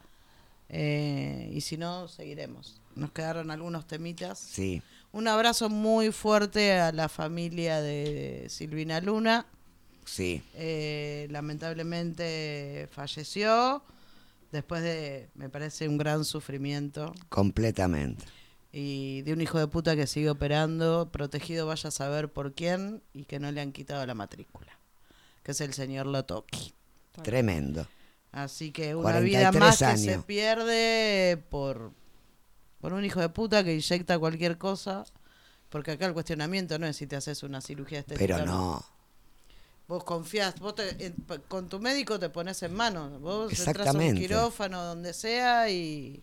[0.69, 2.81] eh, y si no, seguiremos.
[2.95, 4.39] Nos quedaron algunos temitas.
[4.39, 4.83] sí.
[5.13, 9.47] Un abrazo muy fuerte a la familia de Silvina Luna.
[10.05, 13.83] Sí, Eh, lamentablemente falleció
[14.53, 17.15] después de, me parece, un gran sufrimiento.
[17.31, 18.27] completamente.
[18.79, 23.03] Y de un hijo de puta que sigue operando, protegido vaya a saber por quién
[23.15, 24.79] y que no le han quitado la matrícula.
[25.43, 26.75] Que es el señor Lotoki.
[27.23, 27.87] Tremendo.
[28.33, 31.91] Así que una vida 43 más que se pierde por,
[32.83, 35.05] por un hijo de puta que inyecta cualquier cosa.
[35.71, 38.37] Porque acá el cuestionamiento no es si te haces una cirugía estética.
[38.37, 38.85] Pero no.
[39.89, 41.15] Vos confías, vos te-
[41.49, 43.19] con tu médico te pones en manos.
[43.23, 44.21] Vos entras a un Exactamente.
[44.21, 46.23] quirófano, donde sea y...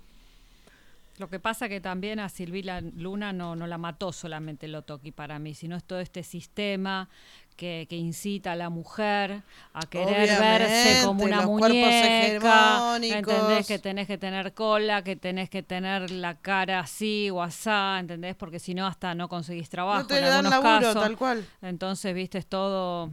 [1.18, 5.38] Lo que pasa que también a Silvila Luna no, no la mató solamente Lotoki para
[5.38, 7.08] mí, sino es todo este sistema
[7.56, 12.98] que, que incita a la mujer a querer verse como una los muñeca.
[12.98, 13.68] ¿entendés?
[13.68, 18.36] Que tenés que tener cola, que tenés que tener la cara así o asá, ¿entendés?
[18.36, 21.04] Porque si no hasta no conseguís trabajo no te en dan algunos laburo, casos.
[21.04, 21.46] tal cual.
[21.62, 23.12] Entonces, viste, es todo,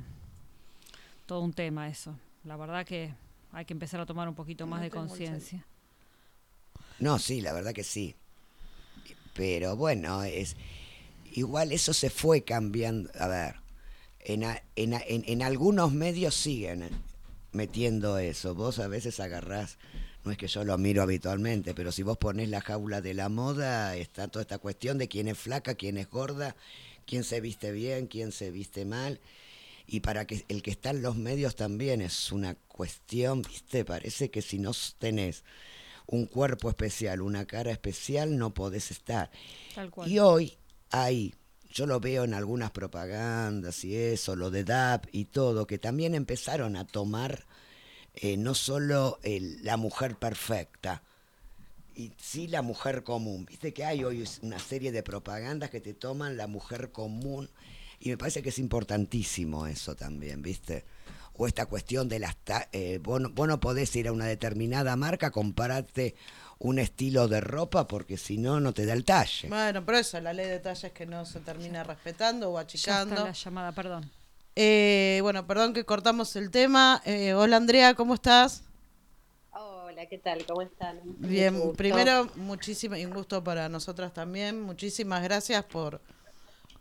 [1.27, 2.15] todo un tema eso.
[2.45, 3.13] La verdad que
[3.53, 5.67] hay que empezar a tomar un poquito más de el conciencia.
[7.01, 8.15] No, sí, la verdad que sí.
[9.35, 10.57] Pero bueno, es
[11.35, 13.11] igual eso se fue cambiando.
[13.19, 13.57] A ver,
[14.21, 16.91] en, a- en, a- en, en algunos medios siguen
[17.53, 18.55] metiendo eso.
[18.55, 19.79] Vos a veces agarrás,
[20.25, 23.29] no es que yo lo miro habitualmente, pero si vos ponés la jaula de la
[23.29, 26.57] moda, está toda esta cuestión de quién es flaca, quién es gorda,
[27.07, 29.21] quién se viste bien, quién se viste mal.
[29.87, 33.85] Y para que el que está en los medios también es una cuestión, ¿viste?
[33.85, 35.45] Parece que si no tenés
[36.13, 39.31] un cuerpo especial, una cara especial, no podés estar.
[39.75, 40.11] Tal cual.
[40.11, 40.57] Y hoy
[40.91, 41.35] hay,
[41.73, 46.15] yo lo veo en algunas propagandas y eso, lo de DAP y todo, que también
[46.15, 47.47] empezaron a tomar
[48.15, 51.03] eh, no solo el- la mujer perfecta,
[51.95, 53.47] y sí la mujer común.
[53.47, 57.49] Viste que hay hoy una serie de propagandas que te toman la mujer común
[58.01, 60.85] y me parece que es importantísimo eso también, ¿viste?
[61.43, 62.37] O esta cuestión de las...
[62.73, 66.15] eh, vos, no, vos no podés ir a una determinada marca, comprarte
[66.59, 69.49] un estilo de ropa porque si no, no te da el talle.
[69.49, 73.15] Bueno, pero eso, la ley de tallas que no se termina respetando o Ya achicando.
[73.15, 74.11] está la llamada, perdón.
[74.55, 77.01] Eh, bueno, perdón que cortamos el tema.
[77.07, 78.65] Eh, hola Andrea, ¿cómo estás?
[79.53, 80.45] Hola, ¿qué tal?
[80.45, 81.01] ¿Cómo están?
[81.21, 84.61] Bien, primero, muchísimo, y un gusto para nosotras también.
[84.61, 86.03] Muchísimas gracias por,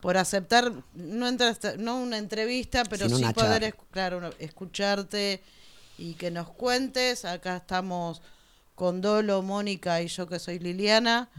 [0.02, 5.42] por aceptar, no, entrevista- no una entrevista, pero sí poder claro, escucharte
[5.98, 7.26] y que nos cuentes.
[7.26, 8.22] Acá estamos
[8.76, 11.30] con Dolo, Mónica y yo que soy Liliana.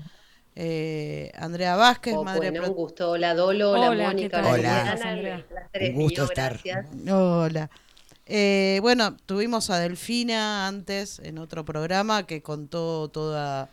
[0.56, 3.12] eh, Andrea Vázquez, Oh, madre bueno, un gusto.
[3.12, 3.70] Hola, Dolo.
[3.70, 4.38] Hola, Hola, ¿qué Mónica.
[4.40, 5.14] Hola, Hola.
[5.14, 5.46] Liliana,
[5.96, 6.52] Un gusto mío, estar.
[6.64, 6.86] gracias.
[7.10, 7.70] Hola.
[8.26, 13.68] Eh, bueno, tuvimos a Delfina antes en otro programa que contó toda,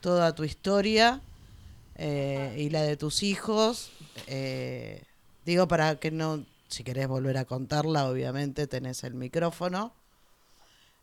[0.00, 1.20] toda tu historia
[1.98, 3.90] eh, y la de tus hijos.
[4.26, 5.02] Eh,
[5.44, 9.92] digo para que no, si querés volver a contarla, obviamente tenés el micrófono.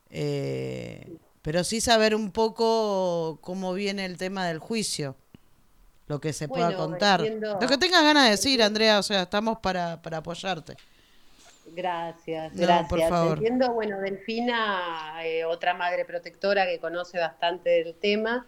[0.10, 5.16] Eh, pero sí saber un poco cómo viene el tema del juicio,
[6.08, 7.22] lo que se pueda contar.
[7.22, 10.76] entiendo- Lo que tengas ganas de decir, Andrea, o sea, estamos para, para apoyarte.
[11.76, 12.90] Gracias, No, gracias.
[12.90, 13.38] por favor.
[13.40, 18.46] Entiendo, bueno, Delfina, eh, otra madre protectora que conoce bastante del tema,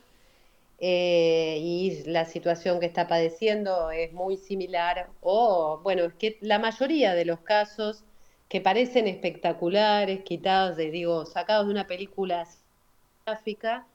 [0.80, 6.60] eh, y la situación que está padeciendo es muy similar, o bueno, es que la
[6.60, 8.06] mayoría de los casos
[8.50, 12.48] que parecen espectaculares, quitados de, digo, sacados de una película
[13.26, 13.88] gráfica,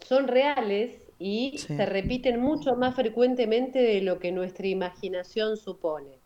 [0.00, 1.74] son reales y Sí.
[1.76, 6.22] se repiten mucho más frecuentemente de lo que nuestra imaginación supone.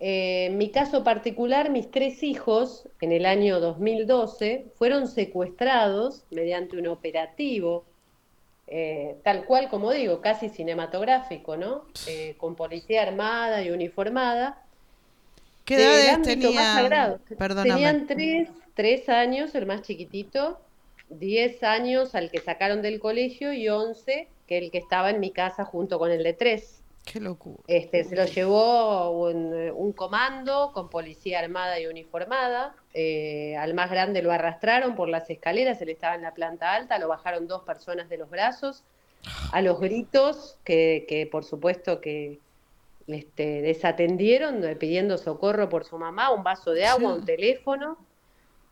[0.00, 6.78] Eh, en mi caso particular, mis tres hijos, en el año 2012, fueron secuestrados mediante
[6.78, 7.89] un operativo,
[8.72, 11.84] eh, tal cual como digo, casi cinematográfico, ¿no?
[12.06, 14.62] Eh, con policía armada y uniformada.
[15.64, 17.18] ¿Qué edades tenían?
[17.62, 20.60] Tenían tres, tres años, el más chiquitito,
[21.08, 25.32] diez años al que sacaron del colegio y once, que el que estaba en mi
[25.32, 26.79] casa junto con el de tres.
[27.04, 27.62] Qué locura.
[27.66, 32.74] Este, se lo llevó un, un comando con policía armada y uniformada.
[32.94, 36.98] eh, al más grande lo arrastraron por las escaleras, él estaba en la planta alta,
[36.98, 38.84] lo bajaron dos personas de los brazos.
[39.52, 42.38] A los gritos, que, que por supuesto que
[43.06, 47.98] este, desatendieron, eh, pidiendo socorro por su mamá, un vaso de agua, un teléfono.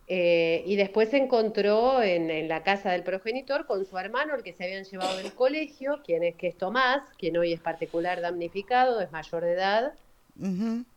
[0.09, 4.43] Eh, y después se encontró en, en la casa del progenitor con su hermano, el
[4.43, 8.21] que se habían llevado del colegio, quien es que es Tomás, quien hoy es particular
[8.21, 9.93] damnificado, es mayor de edad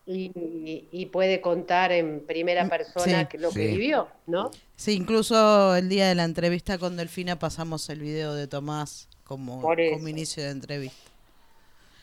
[0.05, 3.29] y, y puede contar en primera Mm, persona sí.
[3.33, 4.57] lo que vivió, ¿no?
[4.75, 9.79] Sí, incluso el día de la entrevista con Delfina pasamos el video de Tomás como,
[9.85, 11.11] como inicio de entrevista.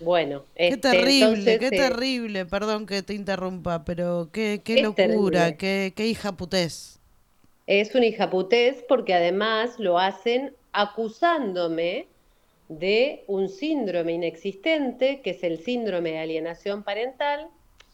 [0.01, 4.77] Bueno, Qué este, terrible, entonces, qué eh, terrible, perdón que te interrumpa, pero qué, qué
[4.79, 5.57] locura, terrible.
[5.57, 6.98] qué, qué hija putés.
[7.69, 12.07] Es una hijaputez porque además lo hacen acusándome
[12.71, 17.49] de un síndrome inexistente, que es el síndrome de alienación parental,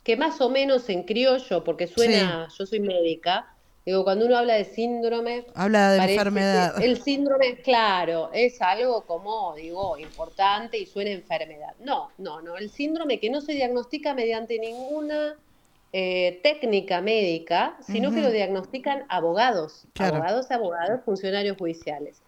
[0.04, 3.52] que más o menos en criollo, porque suena, yo soy médica,
[3.84, 6.80] digo, cuando uno habla de síndrome, Habla de enfermedad.
[6.80, 11.74] El síndrome, claro, es algo como, digo, importante y suena enfermedad.
[11.80, 15.36] No, no, no, el síndrome que no se diagnostica mediante ninguna
[15.96, 20.16] eh, técnica médica, sino que lo diagnostican abogados, Claro.
[20.16, 22.20] abogados, abogados, funcionarios judiciales.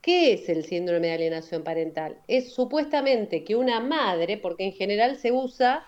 [0.00, 2.16] ¿Qué es el síndrome de alienación parental?
[2.28, 5.84] Es supuestamente que una madre, porque en general se usa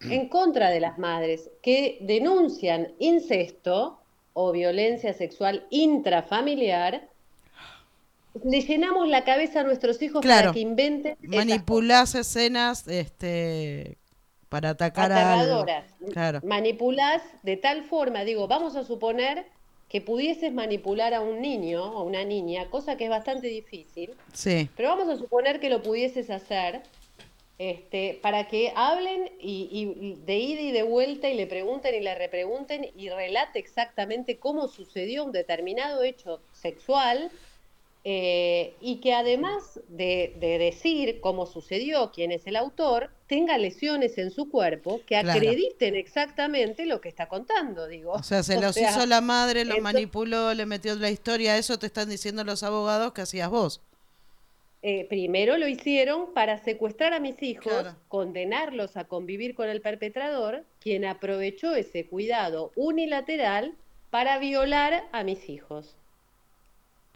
[0.00, 4.00] en contra de las madres que denuncian incesto
[4.32, 7.06] o violencia sexual intrafamiliar,
[8.42, 10.46] le llenamos la cabeza a nuestros hijos Claro.
[10.46, 13.96] para que inventen Manipulás escenas este,
[14.54, 15.62] para atacar a algo.
[15.62, 15.84] aterradoras.
[16.12, 16.40] Claro.
[16.44, 19.46] Manipulás de tal forma, digo, vamos a suponer
[19.88, 24.70] que pudieses manipular a un niño o una niña, cosa que es bastante difícil, Sí,
[24.76, 26.82] pero vamos a suponer que lo pudieses hacer
[27.58, 32.00] este, para que hablen y, y de ida y de vuelta y le pregunten y
[32.00, 37.32] le repregunten y relate exactamente cómo sucedió un determinado hecho sexual
[38.06, 44.18] eh, y que además de, de decir cómo sucedió, quién es el autor, tenga lesiones
[44.18, 45.30] en su cuerpo que Claro.
[45.30, 48.12] acrediten exactamente lo que está contando, digo.
[48.12, 51.56] o sea, se O los sea, hizo la madre, lo manipuló, le metió la historia,
[51.56, 53.80] eso te están diciendo los abogados que hacías vos.
[54.82, 57.96] eh, primero lo hicieron para secuestrar a mis hijos, Claro.
[58.08, 63.74] condenarlos a convivir con el perpetrador, quien aprovechó ese cuidado unilateral
[64.10, 65.96] para violar a mis hijos.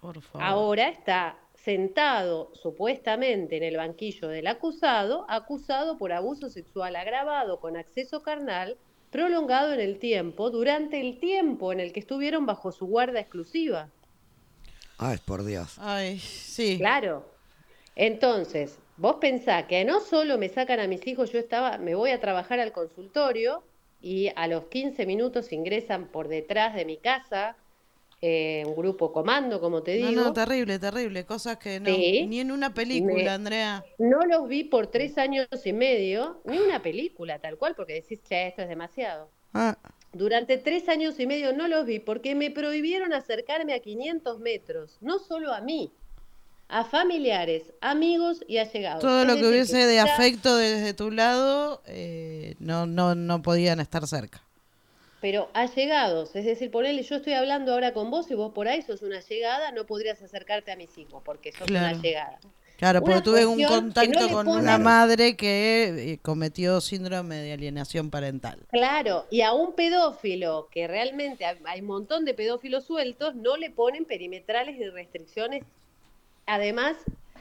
[0.01, 0.47] Por favor.
[0.47, 7.77] Ahora está sentado supuestamente en el banquillo del acusado, acusado por abuso sexual agravado con
[7.77, 8.79] acceso carnal,
[9.11, 13.89] prolongado en el tiempo, durante el tiempo en el que estuvieron bajo su guarda exclusiva.
[14.99, 15.77] Ay, por Dios.
[15.79, 16.79] Ay, sí.
[16.79, 17.25] Claro.
[17.97, 22.11] Entonces, vos pensás que no solo me sacan a mis hijos, yo estaba, me voy
[22.11, 23.65] a trabajar al consultorio
[24.01, 27.57] y a los 15 minutos ingresan por detrás de mi casa
[28.21, 30.23] eh, un grupo comando, como te No, digo.
[30.23, 31.25] no, terrible, terrible.
[31.25, 32.27] Cosas que no, Sí.
[32.27, 33.85] ni en una película, Me- Andrea.
[33.99, 38.21] No los vi por tres años y medio, ni una película tal cual, porque decís,
[38.29, 39.29] che, esto es demasiado.
[39.55, 39.77] Ah,
[40.13, 44.97] Durante tres años y medio no los vi porque me prohibieron acercarme a 500 metros,
[45.03, 45.93] no solo a mí,
[46.69, 49.01] a familiares, amigos y allegados.
[49.03, 53.81] Todo Es lo que hubiese de afecto desde tu lado, eh, no, no, no podían
[53.81, 54.43] estar cerca.
[55.21, 58.83] Pero allegados, es decir, ponele, yo estoy hablando ahora con vos y vos por ahí
[58.83, 61.95] sos una llegada, no podrías acercarte a mis hijos porque sos Claro.
[61.95, 62.39] una llegada.
[62.77, 67.53] Claro, porque tuve un contacto no con ponen- una madre que eh, cometió síndrome de
[67.53, 68.61] alienación parental.
[68.71, 73.57] Claro, y a un pedófilo, que realmente hay hay un montón de pedófilos sueltos, no
[73.57, 75.65] le ponen perimetrales y restricciones,
[76.47, 76.97] además,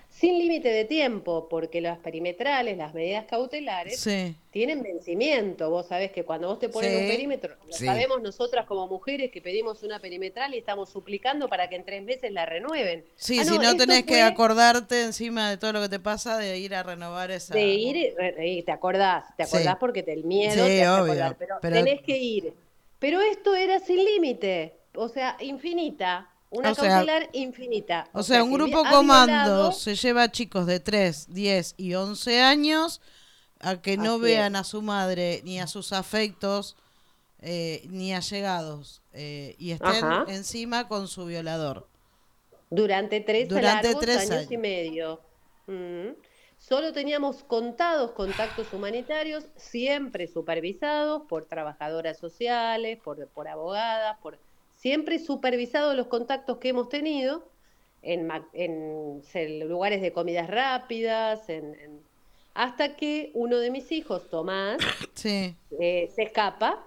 [0.09, 5.69] sin límite de tiempo, porque las perimetrales, las medidas cautelares, Sí, tienen vencimiento.
[5.69, 6.97] Vos sabés que cuando vos te pones Sí.
[7.03, 7.85] un perímetro, lo Sí.
[7.85, 12.01] sabemos nosotras como mujeres que pedimos una perimetral y estamos suplicando para que en tres
[12.01, 13.05] meses la renueven.
[13.15, 16.57] sí Ah, si no tenés que acordarte encima de todo lo que te pasa de
[16.57, 17.53] ir a renovar esa...
[17.53, 21.35] De ir, y te acordás, te acordás porque te, el miedo te hace obvio, acordar,
[21.37, 22.53] pero, pero- tenés que ir.
[22.97, 28.07] Pero esto era sin límite, o sea, infinita, una O sea- cautelar infinita.
[28.13, 32.41] O sea, un grupo comando violado- se lleva a chicos de 3, 10 y 11
[32.41, 33.01] años
[33.59, 34.61] a que no vean es.
[34.61, 36.75] a su madre ni a sus afectos
[37.39, 40.25] eh, ni allegados eh, y estén Ajá.
[40.27, 41.87] encima con su violador.
[42.69, 44.51] Durante tres Durante largos tres años, años.
[44.51, 45.21] y medio.
[45.67, 46.09] Mm.
[46.57, 54.39] Solo teníamos contados contactos humanitarios, siempre supervisados por trabajadoras sociales, por, por abogadas, por
[54.77, 57.49] siempre supervisados los contactos que hemos tenido
[58.01, 59.21] en, en
[59.67, 62.01] lugares de comidas rápidas, en-
[62.53, 64.77] hasta que uno de mis hijos, Tomás,
[65.13, 66.83] Sí, eh, se escapa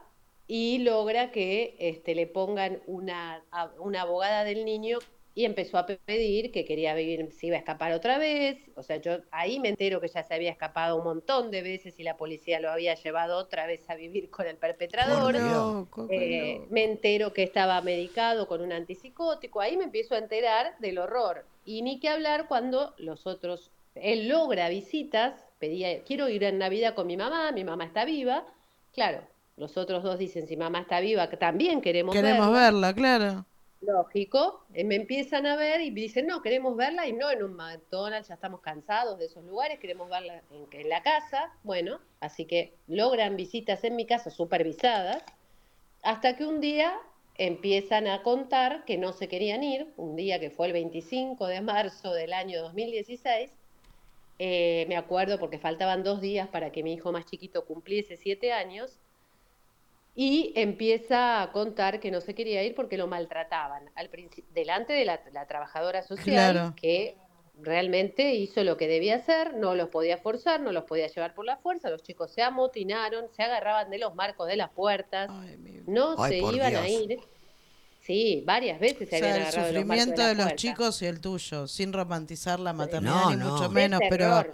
[0.48, 3.44] y logra que este, le pongan una,
[3.78, 4.98] una abogada del niño
[5.34, 8.70] y empezó a pe- pedir que quería vivir, si iba a escapar otra vez.
[8.76, 11.98] O sea, yo ahí me entero que ya se había escapado un montón de veces
[12.00, 15.36] y la policía lo había llevado otra vez a vivir con el perpetrador.
[16.08, 20.98] Eh, me entero que estaba medicado con un antipsicótico, ahí me empiezo a enterar del
[20.98, 21.46] horror.
[21.64, 26.94] Y ni que hablar cuando los otros, él logra visitas, pedía, quiero ir en Navidad
[26.94, 28.44] con mi mamá, mi mamá está viva.
[28.92, 29.22] Claro,
[29.56, 32.52] los otros dos dicen, si mamá está viva, que también queremos, Queremos verla.
[32.52, 33.46] verla, claro.
[33.82, 37.54] Lógico, eh, me empiezan a ver y dicen, no, queremos verla y no en un
[37.54, 41.54] McDonald's, ya estamos cansados de esos lugares, queremos verla en, en la casa.
[41.62, 45.24] Bueno, así que logran visitas en mi casa supervisadas,
[46.02, 46.94] hasta que un día
[47.36, 51.60] empiezan a contar que no se querían ir, un día que fue el 25 de
[51.62, 53.50] marzo del año 2016.
[54.38, 58.52] eh, me acuerdo porque faltaban dos días para que mi hijo más chiquito cumpliese siete
[58.52, 59.00] años
[60.22, 64.10] y empieza a contar que no se quería ir porque lo maltrataban al
[64.52, 66.74] delante de la, la trabajadora social Claro.
[66.76, 67.16] que
[67.62, 71.46] realmente hizo lo que debía hacer, no los podía forzar, no los podía llevar por
[71.46, 75.56] la fuerza, los chicos se amotinaron, se agarraban de los marcos de las puertas, Ay,
[75.56, 77.18] mi- no Ay, se iban a ir.
[78.02, 80.54] Sí, varias veces O se sea, habían el agarrado de los marcos sufrimiento de los
[80.56, 83.52] chicos y el tuyo, sin romantizar la maternidad No, ni no.
[83.52, 84.44] mucho menos, pero.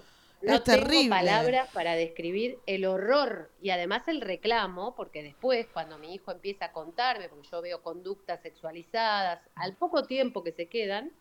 [0.47, 1.11] No es tengo terrible.
[1.11, 6.67] palabras para describir el horror y además el reclamo, porque después cuando mi hijo empieza
[6.67, 11.13] a contarme, porque yo veo conductas sexualizadas, al poco tiempo que se quedan,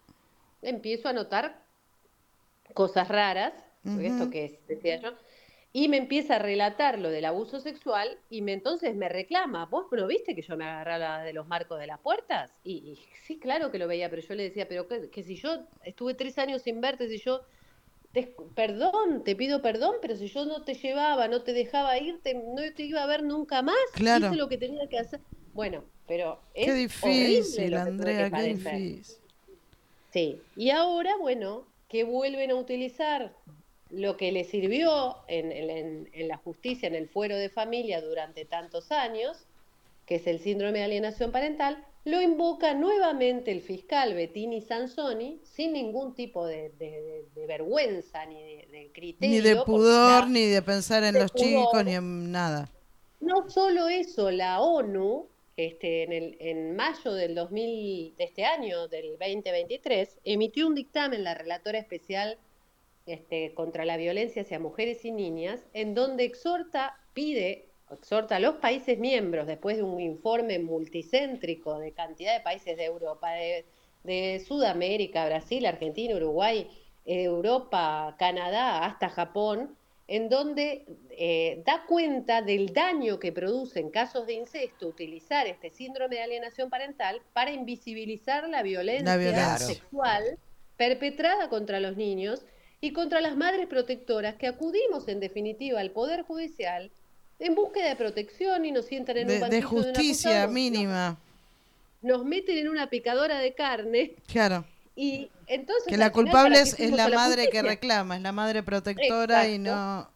[0.62, 1.62] empiezo a notar
[2.74, 3.54] cosas raras,
[4.00, 5.14] esto que es, decía yo,
[5.72, 9.88] y me empieza a relatar lo del abuso sexual y me entonces me reclama, ¿vos
[9.92, 12.52] no viste que yo me agarraba de los marcos de las puertas?
[12.64, 15.36] Y, y sí, claro que lo veía, pero yo le decía, pero que, que si
[15.36, 17.42] yo estuve tres años sin verte, si yo,
[18.15, 22.34] te- perdón, te pido perdón, pero si yo no te llevaba, no te dejaba irte,
[22.34, 24.28] no te iba a ver nunca más, Claro.
[24.28, 25.19] hice lo que tenía que hacer.
[25.54, 29.17] Bueno, pero es Qué difícil, lo que tuve Andrea, qué difícil.
[30.12, 33.34] Sí, y ahora, bueno, que vuelven a utilizar
[33.89, 37.99] lo que les sirvió en, en- en- en la justicia, en el fuero de familia
[38.01, 39.45] durante tantos años,
[40.06, 45.74] que es el síndrome de alienación parental, lo invoca nuevamente el fiscal Bettini Sansoni sin
[45.74, 49.36] ningún tipo de, de- de- de vergüenza ni de, de criterio.
[49.36, 52.69] Ni de pudor, ni de pensar en los chicos, ni en nada.
[53.19, 55.27] no solo eso, la ONU,
[55.58, 61.23] este, en, el, en mayo del 2000, de este año, del 2023, emitió un dictamen,
[61.23, 62.38] la relatora especial
[63.08, 68.56] este, contra la violencia hacia mujeres y niñas, en donde exhorta, pide, exhorta a los
[68.56, 73.65] países miembros, después de un informe multicéntrico de cantidad de países de Europa, de,
[74.04, 76.67] de Sudamérica, Brasil, Argentina, Uruguay,
[77.06, 79.75] eh, Europa, Canadá, hasta Japón,
[80.08, 85.71] en donde eh, da cuenta del daño que produce en casos de incesto utilizar este
[85.71, 89.58] síndrome de alienación parental para invisibilizar la violencia, violencia.
[89.58, 90.38] sexual
[90.77, 92.46] perpetrada contra los niños
[92.81, 96.92] y contra las madres protectoras que acudimos en definitiva al Poder Judicial
[97.40, 100.52] en búsqueda de protección y nos sientan en un De, de banquillo un justicia acusado,
[100.54, 101.17] mínima.
[102.02, 104.65] Nos, nos meten en una picadora de carne Claro.
[104.96, 105.86] Y entonces.
[105.88, 110.10] Que la culpable ¿para es, la madre que reclama, es la madre protectora y no...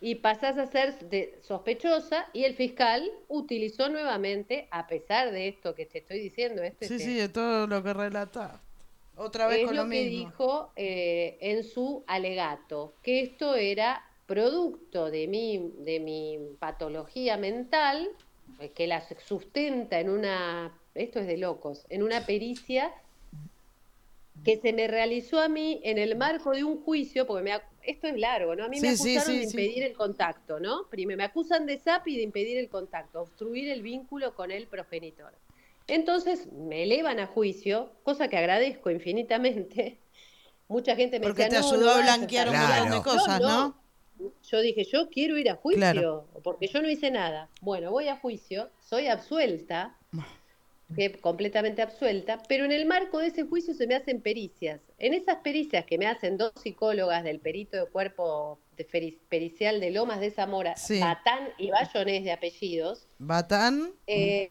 [0.00, 5.74] y pasás a ser de- sospechosa y el fiscal utilizó nuevamente, a pesar de esto
[5.74, 8.60] que te estoy diciendo, este Sí, sí, de todo lo que relata.
[9.16, 10.18] Otra vez es con lo, lo, que mismo.
[10.30, 18.08] dijo eh, en su alegato, que esto era producto de mi, de mi patología mental,
[18.60, 22.94] eh, que la sustenta en una, esto es de locos, en una pericia
[24.42, 27.52] que se me realizó a mí en el marco de un juicio, porque me,
[27.82, 28.64] esto es largo, ¿no?
[28.64, 30.88] A mí me Sí, acusaron sí, de impedir el contacto, ¿no?
[30.90, 34.66] Primero, me acusan de SAP y de impedir el contacto, obstruir el vínculo con el
[34.68, 35.32] progenitor.
[35.86, 40.00] Entonces me elevan a juicio, cosa que agradezco infinitamente.
[40.68, 43.02] Mucha gente me Porque decía, te "No, ayudó no a blanquear un montón de sola".
[43.02, 43.79] cosas, ¿no?
[44.42, 46.28] Yo dije, yo quiero ir a juicio, Claro.
[46.42, 47.48] porque yo no hice nada.
[47.60, 49.96] Bueno, voy a juicio, soy absuelta,
[50.96, 54.80] que- completamente absuelta, pero en el marco de ese juicio se me hacen pericias.
[54.98, 58.84] En esas pericias que me hacen dos psicólogas del perito de cuerpo de
[59.28, 60.98] pericial de Lomas de Zamora, Sí.
[61.00, 64.50] Batán y Bayonés de apellidos, Batán, eh,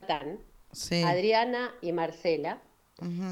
[0.00, 0.40] Batán,
[0.72, 1.02] sí.
[1.02, 2.60] Adriana y Marcela,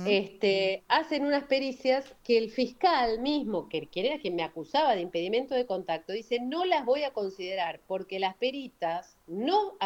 [0.06, 5.54] este, hacen unas pericias que el fiscal mismo, que era quien me acusaba de impedimento
[5.54, 9.76] de contacto, dice, no las voy a considerar porque las peritas no,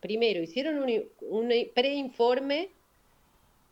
[0.00, 0.78] primero, hicieron
[1.30, 2.68] un, preinforme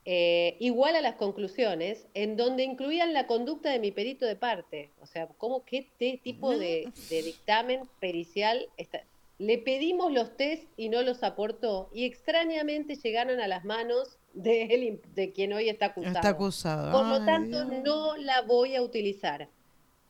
[0.06, 4.88] eh, igual a las conclusiones, en donde incluían la conducta de mi perito de parte.
[5.02, 5.86] O sea, ¿cómo qué
[6.22, 9.02] tipo de, de dictamen pericial está?
[9.40, 14.64] Le pedimos los test y no los aportó, y extrañamente llegaron a las manos de,
[14.64, 16.14] él, de quien hoy está acusado.
[16.14, 16.92] Está acusado.
[16.92, 17.82] Por lo tanto, Dios.
[17.82, 19.48] no la voy a utilizar.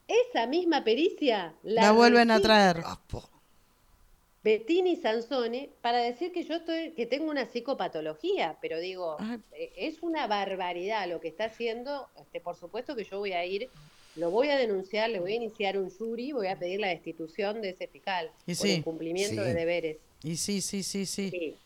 [0.09, 2.83] Esa misma pericia la, La vuelven a traer.
[4.43, 9.39] Bettini Sansone para decir que yo estoy, que tengo una psicopatología, pero digo, Ay.
[9.53, 12.09] eh, es una barbaridad lo que está haciendo.
[12.17, 13.71] Este, por supuesto que yo voy a ir,
[14.21, 17.61] lo voy a denunciar, le voy a iniciar un jury, voy a pedir la destitución
[17.63, 18.73] de ese fiscal Y por sí.
[18.75, 19.49] incumplimiento Sí.
[19.49, 19.97] de deberes.
[20.23, 21.31] Y sí, sí, sí, sí.
[21.31, 21.57] Sí.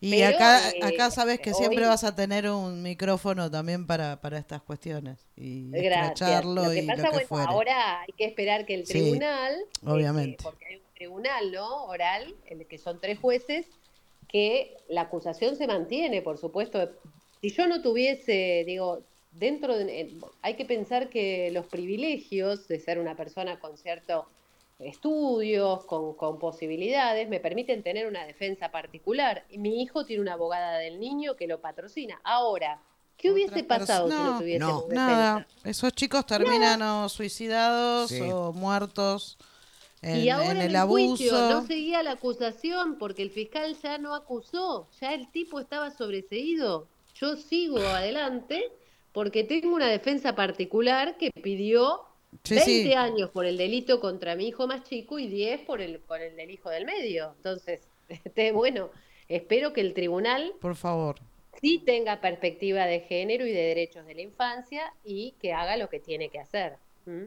[0.00, 4.20] Y Pero, acá, eh, acá sabes que siempre vas a tener un micrófono también para,
[4.20, 5.18] para estas cuestiones.
[5.36, 5.92] Y Gracias.
[6.12, 7.46] escracharlo Lo que y pasa, lo que bueno, fuere.
[7.48, 9.54] ahora hay que esperar que el tribunal,
[9.86, 10.30] obviamente.
[10.32, 11.84] este, porque hay un tribunal, ¿no?
[11.84, 13.66] Oral, en el que son tres jueces,
[14.28, 16.90] que la acusación se mantiene, por supuesto.
[17.40, 19.02] Si yo no tuviese, digo,
[19.32, 24.26] dentro de, hay que pensar que los privilegios de ser una persona con ciertos
[24.78, 29.44] estudios, con, con posibilidades, me permiten tener una defensa particular.
[29.48, 32.20] Y mi hijo tiene una abogada del niño que lo patrocina.
[32.24, 32.80] Ahora,
[33.16, 34.94] ¿qué hubiese pasado si no tuviésemos no?
[34.94, 38.20] Nada, esos chicos terminan o suicidados Sí.
[38.22, 39.38] o muertos
[40.02, 41.60] en, y ahora en en el el juicio abuso.
[41.60, 46.88] no seguía la acusación porque el fiscal ya no acusó, ya el tipo estaba sobreseído.
[47.14, 48.72] Yo sigo adelante
[49.12, 52.02] porque tengo una defensa particular que pidió
[52.44, 52.92] Sí, 20 sí.
[52.94, 56.34] años por el delito contra mi hijo más chico y 10 por el, por el
[56.34, 57.34] del hijo del medio.
[57.36, 58.90] Entonces, este, bueno,
[59.28, 61.16] espero que el tribunal Por favor.
[61.60, 65.90] sí tenga perspectiva de género y de derechos de la infancia y que haga lo
[65.90, 66.76] que tiene que hacer.
[67.04, 67.24] ¿Mm?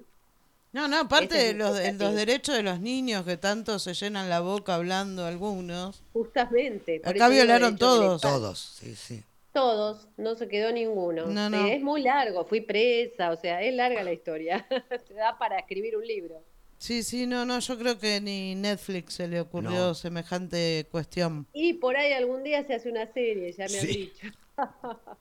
[0.73, 4.27] No, no, aparte de los, de los derechos de los niños que tanto se llenan
[4.27, 6.01] la boca hablando algunos.
[6.11, 6.99] Justamente.
[6.99, 8.21] por Acá violaron todos.
[8.21, 9.23] Todos, sí, sí.
[9.56, 11.28] Todos, no se quedó ninguno.
[11.28, 11.66] No, Sí, no.
[11.68, 14.68] Es muy largo, fui presa, o sea, es larga la historia.
[15.08, 16.43] Se da para escribir un libro.
[16.78, 19.93] Sí, sí, no, no, yo creo que ni Netflix se le ocurrió No.
[19.95, 21.47] semejante cuestión.
[21.53, 23.88] Y por ahí algún día se hace una serie, ya me han Sí.
[23.88, 24.28] dicho.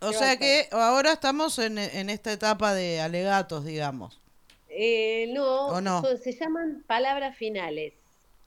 [0.00, 4.20] O ¿Qué sea que ahora estamos en, en esta etapa de alegatos, digamos.
[4.68, 6.00] Eh, no, ¿O no?
[6.02, 7.94] son- se llaman palabras finales.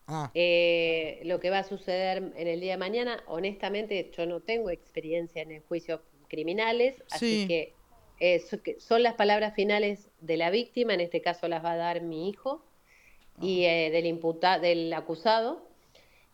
[0.08, 4.42] Ah, Eh, lo que va a suceder en el día de mañana, honestamente, yo no
[4.42, 7.76] tengo experiencia en el juicio criminales, así que,
[8.20, 11.78] eh, que son las palabras finales de la víctima, en este caso las va a
[11.78, 12.66] dar mi hijo,
[13.42, 15.68] y eh, del imputa del acusado,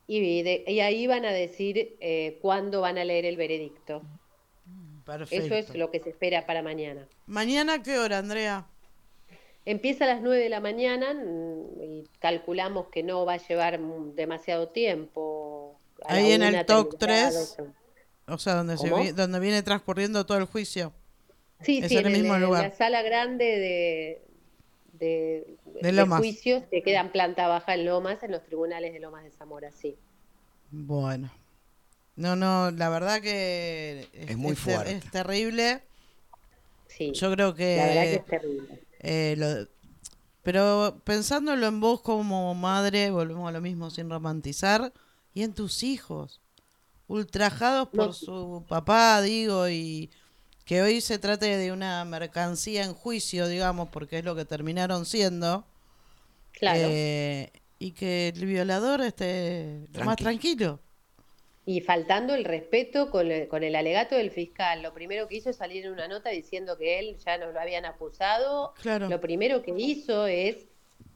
[0.07, 1.97] y, de- y ahí van a decir
[2.41, 4.03] cuándo van a leer el veredicto.
[5.03, 5.35] perfecto.
[5.37, 7.07] Eso es lo que se espera para mañana.
[7.27, 8.67] ¿Mañana qué hora, Andrea?
[9.69, 13.79] Empieza a las 9 de la mañana mm, y calculamos que no va a llevar
[14.15, 15.77] demasiado tiempo.
[16.07, 17.33] A Ahí en el TOC terminará, 3.
[17.57, 17.63] doce.
[18.29, 20.93] O sea, donde, se vi- donde viene transcurriendo todo el juicio.
[21.61, 22.63] Sí, Es sí, en el en, el- mismo en lugar.
[22.63, 24.21] la sala grande de,
[24.93, 26.19] de, De Lomas.
[26.19, 29.71] juicios que queda en planta baja en Lomas, en los tribunales de Lomas de Zamora,
[29.71, 29.97] sí.
[30.71, 31.29] Bueno.
[32.15, 34.91] No, no, la verdad que Es muy ter- fuerte.
[34.93, 35.81] es terrible.
[36.87, 37.11] sí.
[37.13, 37.75] Yo creo que...
[37.77, 38.79] la verdad que es terrible.
[38.99, 39.67] Eh, lo-
[40.43, 44.93] pero pensándolo en vos como madre, volvemos a lo mismo sin romantizar,
[45.33, 46.41] y en tus hijos.
[47.09, 48.13] ultrajados por No.
[48.13, 50.09] su papá, digo, y
[50.65, 55.05] que hoy se trate de una mercancía en juicio, digamos, porque es lo que terminaron
[55.05, 55.65] siendo.
[56.51, 56.79] Claro.
[56.81, 60.79] eh, y que el violador esté más tranquilo.
[61.67, 65.49] Y faltando el respeto con el, con el alegato del fiscal, lo primero que hizo
[65.49, 68.73] es salir en una nota diciendo que él ya no lo habían acusado.
[68.81, 69.09] Claro.
[69.09, 70.65] Lo primero que hizo es,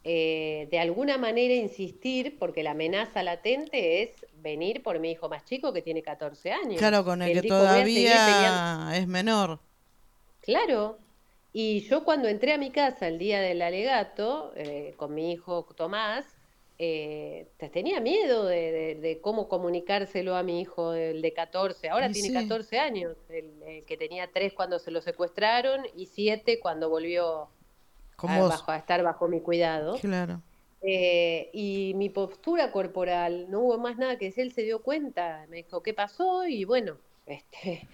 [0.03, 5.45] eh, de alguna manera, insistir, porque la amenaza latente es venir por mi hijo más
[5.45, 6.79] chico que tiene 14 años.
[6.79, 9.61] Claro, con el que todavía es menor.
[10.41, 10.97] Claro.
[11.53, 15.65] Y yo cuando entré a mi casa el día del alegato, eh, con mi hijo
[15.77, 16.25] Tomás,
[16.84, 21.89] eh, te- tenía miedo de, de- de cómo comunicárselo a mi hijo, el de 14.
[21.89, 22.34] Ahora tiene sí.
[22.34, 27.49] 14 años, el, el que tenía 3 cuando se lo secuestraron y 7 cuando volvió
[28.17, 29.95] a, bajo- a estar bajo mi cuidado.
[30.01, 30.41] Claro.
[30.82, 35.45] Eh, y mi postura corporal, no hubo más nada que decir, él se dio cuenta,
[35.49, 36.47] me dijo, ¿qué pasó?
[36.47, 37.88] Y bueno, este,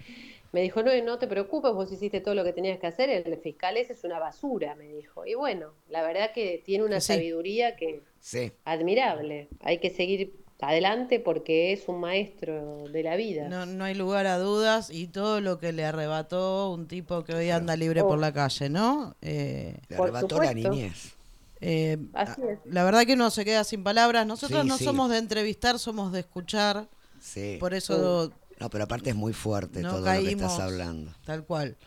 [0.54, 3.38] me dijo, no, no te preocupes, vos hiciste todo lo que tenías que hacer, el
[3.38, 5.26] fiscal ese es una basura, me dijo.
[5.26, 7.14] Y bueno, la verdad que tiene una sí.
[7.14, 8.52] sabiduría que Sí.
[8.66, 13.48] admirable, hay que seguir adelante porque es un maestro de la vida.
[13.48, 17.34] No, no hay lugar a dudas y todo lo que le arrebató un tipo que
[17.36, 18.08] hoy anda libre Oh.
[18.08, 19.16] por la calle, ¿no?
[19.22, 20.70] Eh, Le Por arrebató la supuesto.
[20.72, 21.14] niñez.
[21.62, 22.60] eh, Así es.
[22.66, 24.26] la verdad que uno se queda sin palabras.
[24.26, 24.84] Nosotros Sí, no sí.
[24.84, 26.88] somos de entrevistar, somos de escuchar.
[27.20, 27.58] Sí.
[27.60, 31.14] Por eso No, pero aparte es muy fuerte no todo lo que estás hablando.
[31.26, 31.78] tal cual.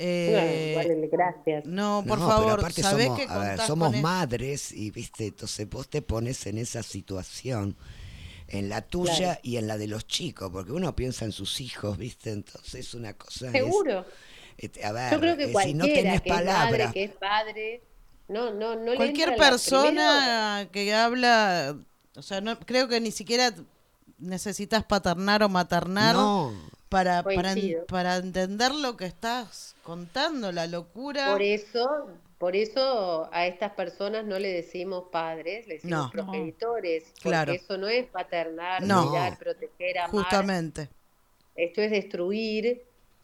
[0.00, 1.64] Eh, gracias.
[1.66, 4.72] no, por No, pero favor, aparte ¿sabés somos, que a ver, somos con es- madres
[4.72, 7.76] y viste, entonces vos te pones en esa situación,
[8.46, 9.40] en la tuya Claro.
[9.42, 13.12] y en la de los chicos, porque uno piensa en sus hijos, viste, entonces una
[13.14, 14.04] cosa es, Seguro.
[14.56, 17.04] este, a ver, Yo creo que si cualquiera no tenés que es madre, palabras, que
[17.04, 17.82] es padre,
[18.28, 21.76] no, no, no le Cualquier persona que habla,
[22.14, 23.52] o sea, no creo que ni siquiera
[24.18, 26.52] necesitas paternar o maternar no,
[26.88, 31.30] para, para, en- para entender lo que estás contando, la locura.
[31.32, 32.08] Por eso,
[32.38, 36.10] por eso a estas personas no le decimos padres, le decimos No.
[36.10, 37.52] progenitores, porque Claro.
[37.52, 39.08] eso no es paternar, No.
[39.10, 40.10] cuidar, proteger, amar.
[40.10, 40.88] Justamente.
[41.56, 42.82] Esto es destruir,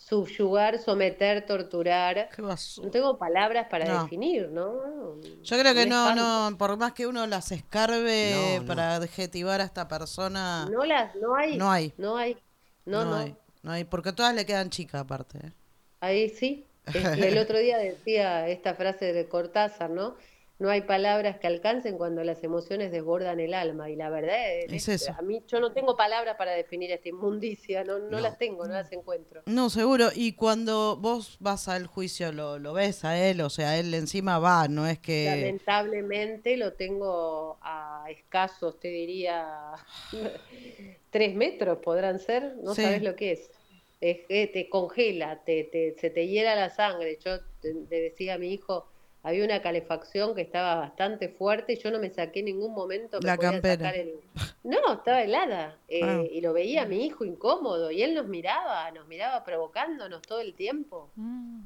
[0.08, 2.28] subyugar, someter, torturar.
[2.34, 2.42] Qué.
[2.42, 4.02] No tengo palabras para No.
[4.02, 5.18] definir, ¿no?
[5.42, 6.50] Yo creo que no, espanto.
[6.50, 8.66] no, por más que uno las escarbe No, no.
[8.66, 11.56] para adjetivar a esta persona, No las, no hay.
[11.56, 11.94] No hay.
[11.96, 12.36] No hay.
[12.84, 13.16] No, no.
[13.16, 13.34] hay.
[13.62, 15.38] No hay, porque todas le quedan chicas aparte.
[15.38, 15.52] ¿eh?
[16.00, 16.66] Ahí sí.
[16.92, 20.16] El otro día decía esta frase de Cortázar, ¿no?
[20.56, 23.90] No hay palabras que alcancen cuando las emociones desbordan el alma.
[23.90, 25.12] Y la verdad es, Es eso.
[25.18, 28.20] a mí yo no tengo palabras para definir esta inmundicia, no, no, No.
[28.20, 29.42] las tengo, no las encuentro.
[29.46, 30.10] No, seguro.
[30.14, 34.38] Y cuando vos vas al juicio, lo, lo ves a él, o sea, él encima
[34.38, 35.24] va, no es que...
[35.24, 39.72] Lamentablemente lo tengo a escasos, te diría,
[41.10, 42.82] tres metros podrán ser, no Sí.
[42.82, 43.50] sabes lo que es.
[44.00, 47.18] Es que te congela, te, te- se te hiela la sangre.
[47.24, 48.86] Yo te- le decía a mi hijo,
[49.24, 53.18] había una calefacción que estaba bastante fuerte y yo no me saqué en ningún momento.
[53.20, 53.76] me La podía campera.
[53.86, 54.20] sacar el-
[54.62, 55.76] No, estaba helada.
[55.88, 56.22] eh, Ah.
[56.30, 60.40] Y lo veía a mi hijo incómodo y él nos miraba, nos miraba provocándonos todo
[60.40, 61.10] el tiempo.
[61.16, 61.60] Mm.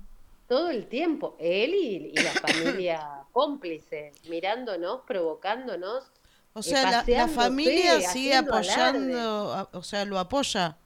[0.46, 2.30] Todo el tiempo, él y, y la
[2.80, 6.04] familia cómplice, mirándonos, provocándonos.
[6.54, 10.76] O eh, sea, la, la familia sigue apoyando, o sea, lo apoya.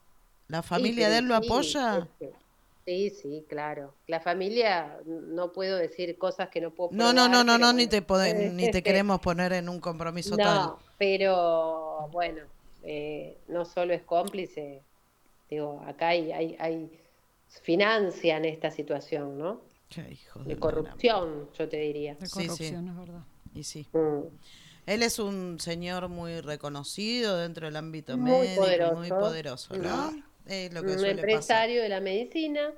[0.48, 1.98] ¿La familia Sí, de él lo sí, apoya?
[1.98, 2.32] este,
[2.84, 3.94] Sí, sí, claro.
[4.08, 7.58] La familia, no puedo decir cosas que no puedo No, no, no, probar, no, pero
[7.58, 10.56] no, ni te, pode- ni te queremos poner en un compromiso tal.
[10.66, 12.42] No, pero bueno,
[12.82, 14.82] eh, no solo es cómplice,
[15.48, 17.00] digo, acá hay, hay, hay
[17.62, 19.60] financian esta situación, ¿no?
[19.88, 22.14] Qué hijo de De corrupción, yo te diría.
[22.14, 22.38] De Sí, sí.
[22.44, 23.22] corrupción, es verdad.
[23.54, 23.86] Y sí.
[23.92, 24.22] Mm.
[24.86, 28.62] Él es un señor muy reconocido dentro del ámbito Muy médico,
[28.96, 29.18] muy poderoso.
[29.18, 30.31] poderoso, ¿no?
[30.44, 30.58] Claro.
[30.66, 31.10] Es lo que un pasar.
[31.10, 32.72] empresario de la medicina,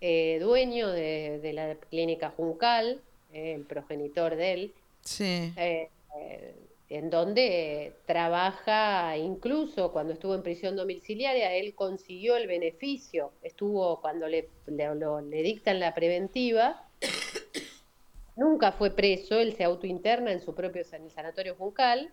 [0.00, 3.00] eh, dueño de, de la clínica Juncal,
[3.32, 4.72] eh, el progenitor de él,
[5.02, 5.52] Sí.
[5.56, 5.88] eh,
[6.20, 6.54] eh,
[6.90, 14.28] en donde trabaja, incluso cuando estuvo en prisión domiciliaria, él consiguió el beneficio, estuvo cuando
[14.28, 16.84] le, le, lo- le dictan la preventiva,
[18.36, 22.10] nunca fue preso, él se autointerna en su propio san- sanatorio Juncal,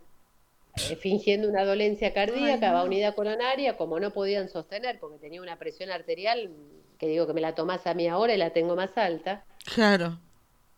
[0.90, 5.42] eh, fingiendo una dolencia cardíaca, va a unidad coronaria, como no podían sostener porque tenía
[5.42, 6.52] una presión arterial,
[6.98, 9.46] que digo que me la tomás a mí ahora y la tengo más alta.
[9.74, 10.20] Claro.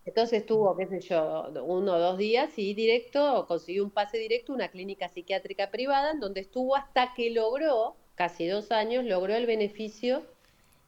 [0.05, 4.51] Entonces tuvo, qué sé yo, uno o dos días y directo, consiguió un pase directo
[4.51, 9.35] a una clínica psiquiátrica privada en donde estuvo hasta que logró, casi dos años, logró
[9.35, 10.23] el beneficio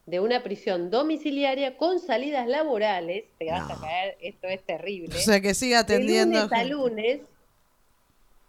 [0.05, 3.25] de una prisión domiciliaria con salidas laborales.
[3.37, 5.15] Te vas a caer, esto es terrible.
[5.15, 6.39] O sea, que siga de atendiendo.
[6.39, 6.73] lunes a gente.
[6.73, 7.21] lunes,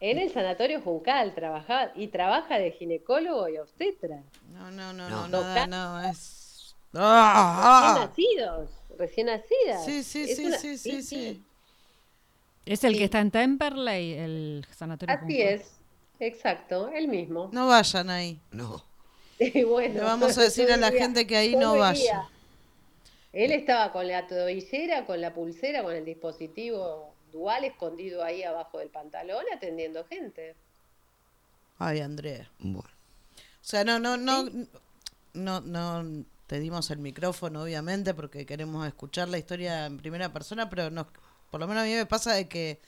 [0.07, 4.23] En el sanatorio Juncal trabajaba y trabaja de ginecólogo y obstetra.
[4.53, 5.29] No, no, no, No.
[5.29, 6.75] no, nada, no, es...
[6.93, 7.97] Recién ¡Ah!
[8.07, 9.83] nacidos, recién nacidas.
[9.87, 11.43] Sí, sí, Es sí, una- sí, sí, sí.
[12.67, 12.99] Es el Sí.
[12.99, 15.15] que está en Temperley, el sanatorio.
[15.15, 15.49] Así Juncal.
[15.55, 15.71] es,
[16.21, 17.49] exacto, el mismo.
[17.53, 18.39] No vayan ahí.
[18.51, 18.85] No.
[19.39, 22.29] Y bueno, Le vamos a decir a la diría- gente que ahí no vaya.
[23.33, 28.79] Él estaba con la tobillera, con la pulsera, con el dispositivo dual escondido ahí abajo
[28.79, 30.57] del pantalón atendiendo gente.
[31.79, 32.49] Ay, Andrea.
[32.59, 32.89] Bueno.
[33.39, 34.49] O sea, no, no, no,
[35.35, 40.69] no, no te dimos el micrófono, obviamente, porque queremos escuchar la historia en primera persona,
[40.71, 41.09] pero no,
[41.51, 42.81] por lo menos a mí me pasa de que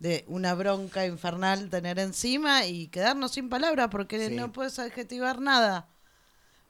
[0.00, 4.34] de una bronca infernal tener encima y quedarnos sin palabras porque Sí.
[4.36, 5.88] no puedes adjetivar nada.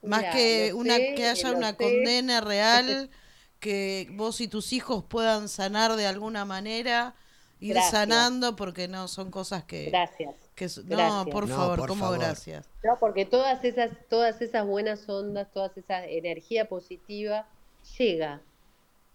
[0.02, 1.76] Más Mira, que una sé, que haya una sé.
[1.76, 3.10] condena real,
[3.64, 7.14] que vos y tus hijos puedan sanar de alguna manera,
[7.60, 7.92] ir Gracias.
[7.92, 9.86] sanando, porque no son cosas que...
[9.86, 10.34] Gracias.
[10.54, 11.26] que no, Gracias.
[11.32, 12.18] por No, favor, por ¿cómo favor.
[12.18, 12.68] gracias?
[12.84, 17.48] No, porque todas esas, todas esas buenas ondas, toda esa energía positiva
[17.98, 18.42] llega.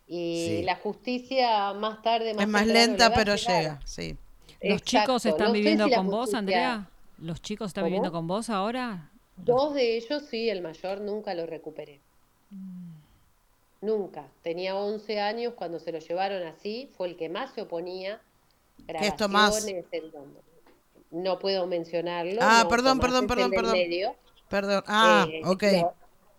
[0.07, 0.63] Y Sí.
[0.63, 3.61] la justicia más tarde, más Es más lenta, pero llegar.
[3.61, 4.17] llega, sí.
[4.61, 4.85] ¿Los Exacto.
[4.85, 6.89] chicos están No viviendo si con vos, Andrea?
[7.19, 7.89] ¿Los chicos están ¿Cómo?
[7.89, 9.11] viviendo con vos ahora?
[9.37, 12.01] Dos de ellos sí, el mayor nunca lo recuperé.
[13.81, 14.27] Nunca.
[14.41, 18.21] Tenía 11 años cuando se lo llevaron así, fue el que más se oponía.
[18.87, 19.51] ¿Qué es Tomás?
[19.51, 20.41] Grabaciones en donde-
[21.11, 22.39] No puedo mencionarlo.
[22.41, 23.71] Ah, no, perdón, Tomás perdón, perdón, el perdón.
[23.73, 24.15] medio.
[24.49, 24.83] Perdón.
[24.87, 25.63] Ah, Eh, ok.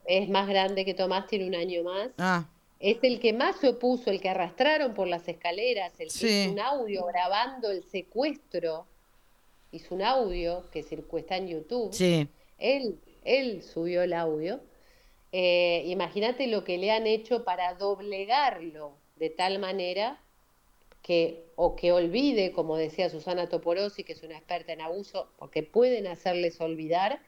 [0.06, 2.10] Es más grande que Tomás, tiene un año más.
[2.18, 2.46] Ah,
[2.78, 6.26] Es el que más se opuso, el que arrastraron por las escaleras, el que Sí.
[6.44, 8.86] hizo un audio grabando el secuestro.
[9.70, 11.92] Hizo un audio que circu- está en YouTube.
[11.92, 12.26] sí.
[12.58, 14.60] Él, él subió el audio.
[15.32, 20.18] Eh, Imagínate lo que le han hecho para doblegarlo de tal manera
[21.02, 25.62] que, o que olvide, como decía Susana Toporosi, que es una experta en abuso, porque
[25.62, 27.20] pueden hacerles olvidar,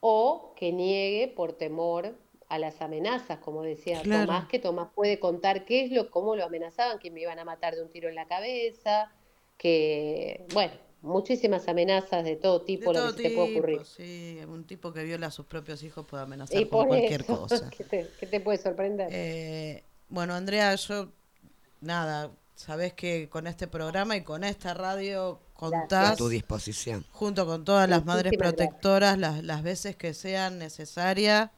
[0.00, 2.14] o que niegue por temor
[2.48, 4.26] a las amenazas, como decía Claro.
[4.26, 7.44] Tomás, que Tomás puede contar qué es lo, cómo lo amenazaban, que me iban a
[7.44, 9.10] matar de un tiro en la cabeza,
[9.56, 10.74] que, bueno,
[11.04, 13.82] muchísimas amenazas de todo De tipo, lo todo que se te puede ocurrir.
[13.82, 14.38] tipo, sí.
[14.48, 17.38] Un tipo que viola a sus propios hijos puede amenazar Y con por cualquier eso,
[17.48, 17.70] cosa.
[17.70, 17.84] ¿qué
[18.26, 19.08] te, puede sorprender?
[19.12, 21.12] Eh, bueno, Andrea, yo,
[21.80, 27.04] nada, sabés que con este programa y con esta radio A contás tu disposición.
[27.10, 31.50] junto con todas las madres Muchísimas protectoras las, las veces que sean necesarias.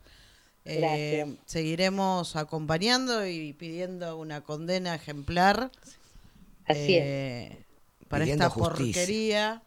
[0.68, 5.70] Eh, seguiremos acompañando y pidiendo una condena ejemplar
[6.66, 7.65] Así es.
[8.08, 8.82] Para esta justicia.
[9.02, 9.62] porquería.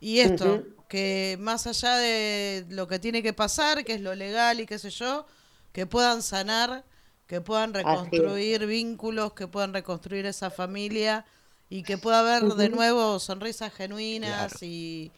[0.00, 4.60] Y esto, que más allá de lo que tiene que pasar, que es lo legal
[4.60, 5.26] y qué sé yo,
[5.72, 6.84] que puedan sanar,
[7.26, 11.24] que puedan reconstruir vínculos, que puedan reconstruir esa familia
[11.70, 14.66] y que pueda haber de nuevo sonrisas genuinas Claro.
[14.66, 15.10] y,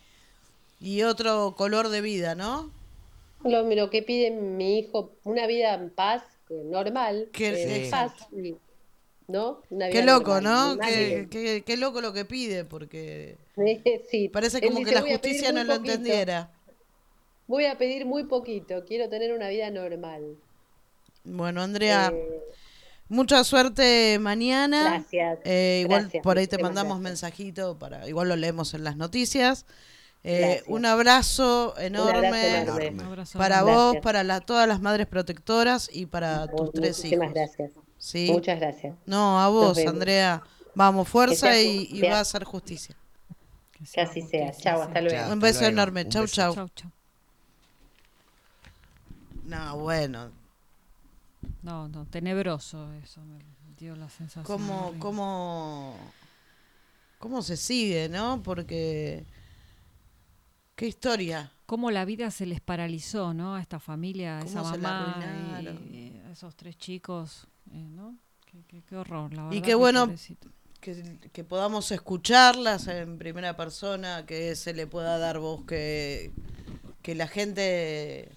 [0.80, 2.70] y otro color de vida, ¿no?
[3.42, 7.90] Lo, lo que pide mi hijo, una vida en paz, normal, Que- eh, sí.
[7.90, 8.54] paz, y-
[9.28, 9.62] ¿no?
[9.70, 10.84] Una Qué loco, normal, ¿no?
[10.84, 13.36] Qué, qué- qué loco lo que pide, porque
[14.10, 16.50] Sí, parece como que la "Voy a pedir justicia no lo poquito, entendiera.
[17.46, 20.36] Voy a pedir muy poquito, quiero tener una vida normal.
[21.24, 22.40] Bueno, Andrea, Eh,
[23.08, 24.82] mucha suerte mañana.
[24.98, 27.22] Gracias, Eh, igual gracias, por ahí te muchísimas mandamos gracias.
[27.22, 29.66] mensajito para, igual lo leemos en las noticias.
[30.26, 34.02] Eh, un abrazo un enorme abrazo para vos, Gracias.
[34.02, 37.34] para la- todas las madres protectoras y para tus tres Muchísimas hijos.
[37.34, 37.72] gracias.
[38.04, 38.28] ¿Sí?
[38.30, 38.94] Muchas gracias.
[39.06, 39.78] No, a vos.
[39.78, 40.42] Andrea.
[40.74, 42.94] Vamos, fuerza sea y, va a ser justicia.
[43.72, 44.52] Que Que así sea.
[44.52, 44.88] Chao, sí.
[44.88, 45.16] hasta luego.
[45.16, 45.32] Chao.
[45.32, 45.72] Un beso luego.
[45.72, 46.06] enorme.
[46.06, 46.34] Chau, beso.
[46.34, 46.54] chau.
[46.54, 46.90] Chau, chau.
[49.44, 50.30] No, bueno.
[51.62, 53.38] No, no, tenebroso eso, me
[53.78, 54.44] dio la sensación.
[54.44, 55.96] ¿Cómo, cómo,
[57.18, 58.42] cómo se sigue, no?
[58.42, 59.24] Porque...
[60.76, 61.50] ¿Qué historia?
[61.64, 63.54] Cómo la vida se les paralizó, ¿no?
[63.54, 65.16] A esta familia, a esa mamá
[65.90, 68.16] y a esos tres chicos, eh, ¿no?
[68.46, 69.62] Qué, qué- qué horror, la Y verdad.
[69.62, 70.14] qué que bueno
[70.80, 76.32] que, que podamos escucharlas en primera persona, que se le pueda dar voz, que,
[77.02, 78.28] que la gente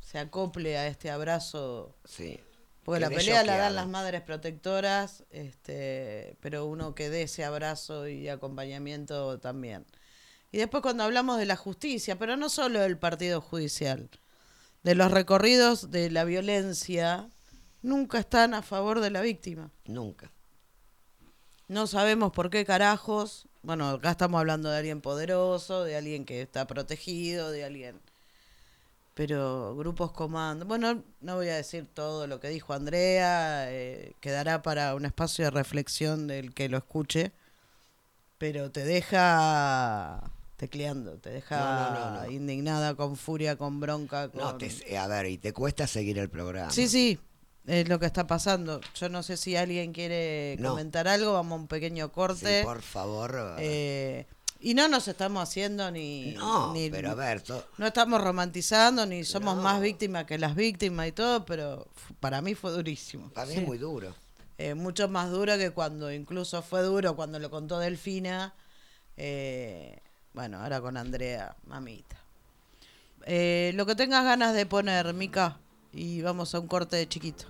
[0.00, 1.94] se acople a este abrazo.
[2.04, 2.38] Sí.
[2.84, 8.06] Porque la pelea la dan las madres protectoras, este, pero uno que dé ese abrazo
[8.08, 9.86] y acompañamiento también.
[10.52, 14.10] Y después cuando hablamos de la justicia, pero no solo del partido judicial,
[14.82, 17.30] de los recorridos de la violencia,
[17.84, 19.70] nunca están a favor de la víctima.
[19.84, 20.32] Nunca.
[21.68, 23.46] No sabemos por qué carajos.
[23.62, 28.00] Bueno, acá estamos hablando de alguien poderoso, de alguien que está protegido, de alguien.
[29.14, 30.66] Pero grupos comando.
[30.66, 35.44] Bueno, no voy a decir todo lo que dijo Andrea, eh, quedará para un espacio
[35.44, 37.32] de reflexión del que lo escuche.
[38.38, 40.20] pero te deja
[40.56, 44.28] tecleando, te deja No, no, no, indignada, con furia, con bronca.
[44.30, 44.40] Con...
[44.40, 46.70] No, te- a ver, y te cuesta seguir el programa.
[46.70, 47.18] Sí, sí,
[47.66, 48.80] es lo que está pasando.
[48.94, 50.70] Yo no sé si alguien quiere No.
[50.70, 52.62] comentar algo, vamos a un pequeño Sí, corte.
[52.62, 53.56] por favor.
[53.58, 54.26] Eh,
[54.60, 56.32] y no nos estamos haciendo ni...
[56.32, 59.62] no, ni- pero a ver, to- No estamos romantizando, ni somos No.
[59.62, 61.86] más víctimas que las víctimas y todo, pero
[62.20, 63.28] para mí fue durísimo.
[63.30, 64.14] para mí es muy duro.
[64.56, 68.54] Eh, mucho más duro que cuando incluso fue duro cuando lo contó Delfina.
[69.16, 69.98] Eh,
[70.32, 72.16] bueno, ahora con Andrea, mamita.
[73.26, 75.58] Eh, lo que tengas ganas de poner, Mica,
[75.92, 77.46] y vamos a un corte de chiquito.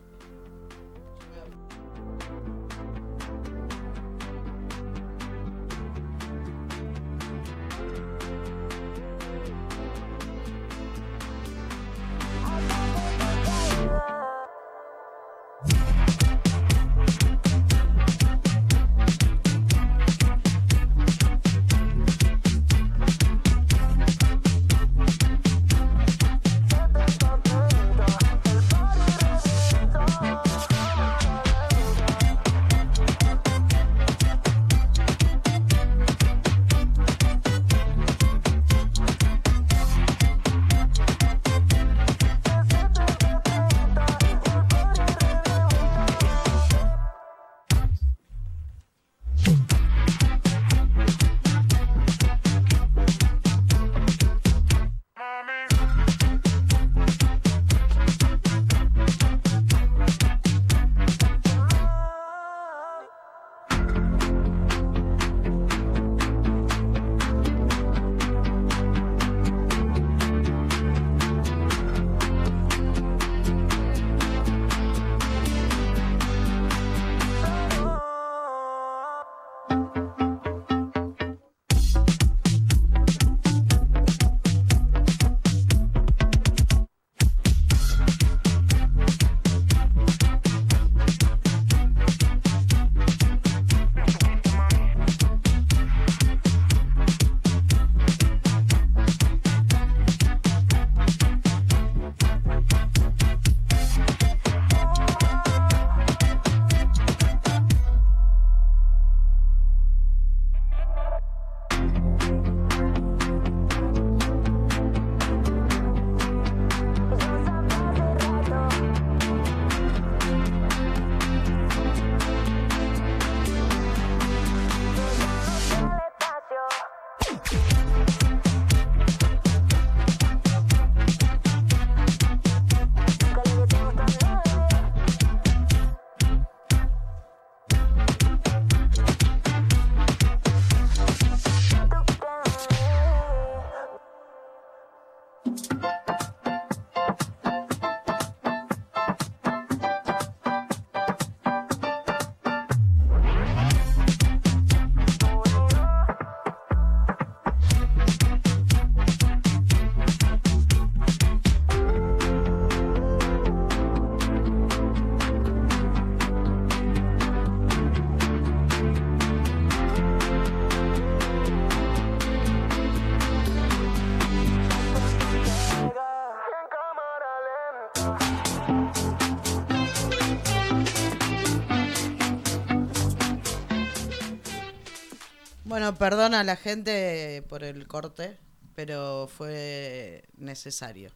[186.05, 188.37] Perdona a la gente por el corte,
[188.75, 191.11] pero fue necesario.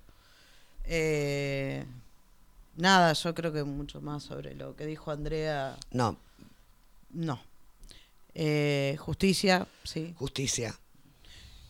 [0.85, 1.85] Eh,
[2.75, 6.17] nada, yo creo que mucho más sobre lo que dijo Andrea, No,
[7.11, 7.39] no.
[8.33, 10.15] Eh, justicia, sí.
[10.17, 10.75] justicia.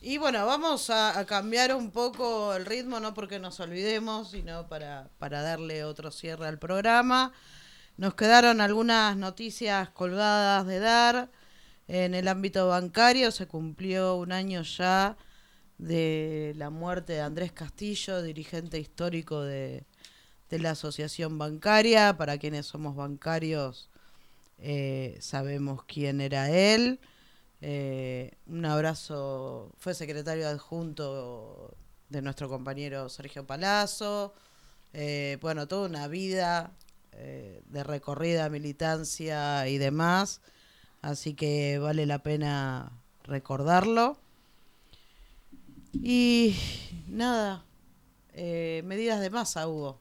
[0.00, 4.68] Y bueno, vamos a, a cambiar un poco el ritmo, no porque nos olvidemos, sino
[4.68, 7.32] para, para darle otro cierre al programa.
[7.96, 11.28] Nos quedaron algunas noticias colgadas de dar.
[11.88, 15.16] En el ámbito bancario se cumplió un año ya
[15.78, 19.86] de la muerte de Andrés Castillo, dirigente histórico de,
[20.50, 22.18] de la Asociación Bancaria.
[22.18, 23.88] Para quienes somos bancarios
[24.58, 27.00] eh, sabemos quién era él.
[27.62, 31.74] Eh, un abrazo, fue secretario adjunto
[32.10, 34.34] de nuestro compañero Sergio Palazzo.
[34.92, 36.72] Eh, bueno, toda una vida
[37.66, 40.40] de recorrida, militancia y demás.
[41.02, 42.92] Así que vale la pena
[43.24, 44.18] recordarlo.
[45.92, 46.56] Y
[47.08, 47.64] nada,
[48.34, 50.00] eh, medidas de masa hubo.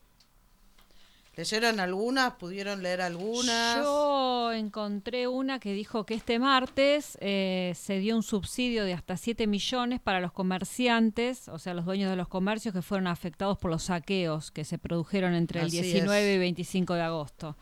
[1.36, 2.34] ¿Leyeron algunas?
[2.34, 3.78] ¿Pudieron leer algunas?
[3.78, 9.18] Yo encontré una que dijo que este martes eh, se dio un subsidio de hasta
[9.18, 13.60] 7 millones para los comerciantes, o sea, los dueños de los comercios que fueron afectados
[13.60, 16.36] por los saqueos que se produjeron entre el Así 19 es.
[16.38, 17.56] y 25 de agosto.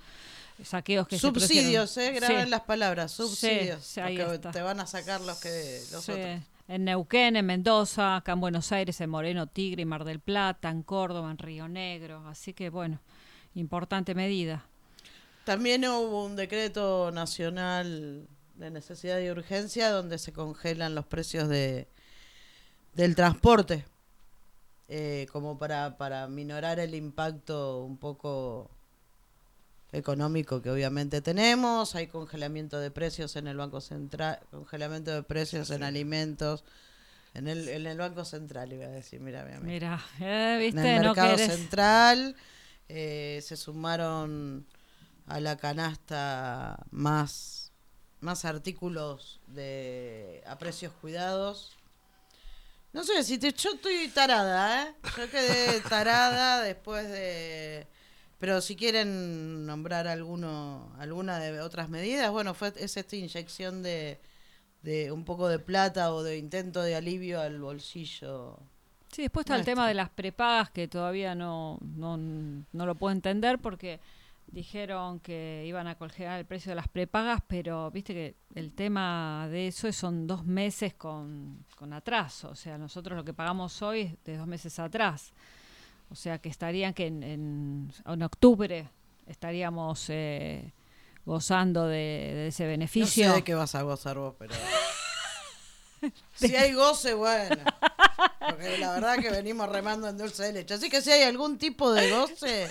[0.63, 2.11] Saqueos que subsidios, se ¿eh?
[2.13, 2.49] Graben Sí.
[2.49, 3.83] las palabras, subsidios.
[3.83, 6.39] sí, porque te van a sacar los que los Sí, otros.
[6.67, 10.69] En Neuquén, en Mendoza, acá en Buenos Aires, en Moreno, Tigre, y Mar del Plata,
[10.69, 12.25] en Córdoba, en Río Negro.
[12.27, 12.99] Así que bueno,
[13.53, 14.65] importante medida.
[15.43, 21.87] También hubo un decreto nacional de necesidad y urgencia donde se congelan los precios de
[22.93, 23.85] del transporte,
[24.87, 28.71] eh, como para, para minorar el impacto un poco
[29.97, 31.95] económico que obviamente tenemos.
[31.95, 36.63] Hay congelamiento de precios en el Banco Central, congelamiento de precios en alimentos.
[37.33, 39.65] En el, en el Banco Central, iba a decir, mira, mi amigo.
[39.65, 40.95] Mira, eh, En ¿viste?
[40.95, 42.35] el No mercado querés- central
[42.87, 44.65] eh, se sumaron
[45.27, 47.71] a la canasta más,
[48.21, 51.75] más artículos de a precios cuidados.
[52.93, 54.93] No sé, si te, yo estoy tarada, ¿eh?
[55.17, 57.85] Yo quedé tarada después de...
[58.39, 64.19] Pero si quieren nombrar alguno, alguna de otras medidas, bueno, fue es esta inyección de,
[64.83, 68.59] de un poco de plata o de intento de alivio al bolsillo
[69.11, 73.13] Sí, después está el tema de las prepagas que todavía no, no, no lo puedo
[73.13, 74.01] entender porque
[74.47, 79.47] dijeron que iban a congelar el precio de las prepagas, pero viste que el tema
[79.49, 82.49] de eso es- son dos meses con, con atraso.
[82.49, 85.31] O sea, nosotros lo que pagamos hoy es de dos meses atrás.
[86.09, 88.87] O sea, que estarían que en, en, en octubre
[89.27, 90.73] estaríamos eh,
[91.25, 93.29] gozando de, de ese No beneficio.
[93.29, 94.53] sé de qué vas a gozar vos, pero.
[96.35, 97.55] si hay goce, bueno.
[98.39, 100.75] Porque la verdad que venimos remando en dulce de leche.
[100.75, 102.69] Así que si hay algún tipo de goce,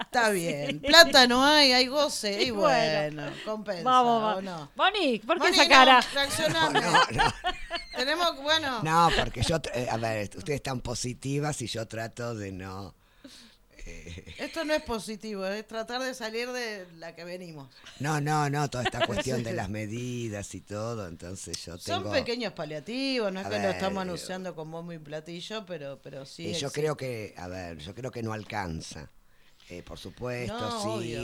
[0.00, 0.78] está bien.
[0.80, 2.40] Plata no hay, hay goce.
[2.42, 3.36] Y Y bueno, bueno.
[3.44, 3.82] compensa.
[3.82, 4.44] Vamos, ¿o vamos.
[4.44, 4.70] no?
[4.76, 6.00] Monique, ¿por qué esa no, cara?
[6.52, 7.24] No, no,
[7.96, 8.82] Tenemos, bueno.
[8.82, 12.94] no, porque yo, eh, a ver, ustedes están positivas y yo trato de no.
[14.38, 17.68] Esto no es positivo, es tratar de salir de la que venimos.
[18.00, 22.12] No, no, no, toda esta cuestión de las medidas y todo, entonces yo Son tengo...
[22.12, 25.64] pequeños paliativos, no es A que lo ver, estamos digo- anunciando con bombo y platillo,
[25.66, 26.48] pero, pero sí.
[26.48, 29.08] Eh, yo creo que, a ver, yo creo que no alcanza.
[29.68, 31.22] Eh, por supuesto, No, obvio.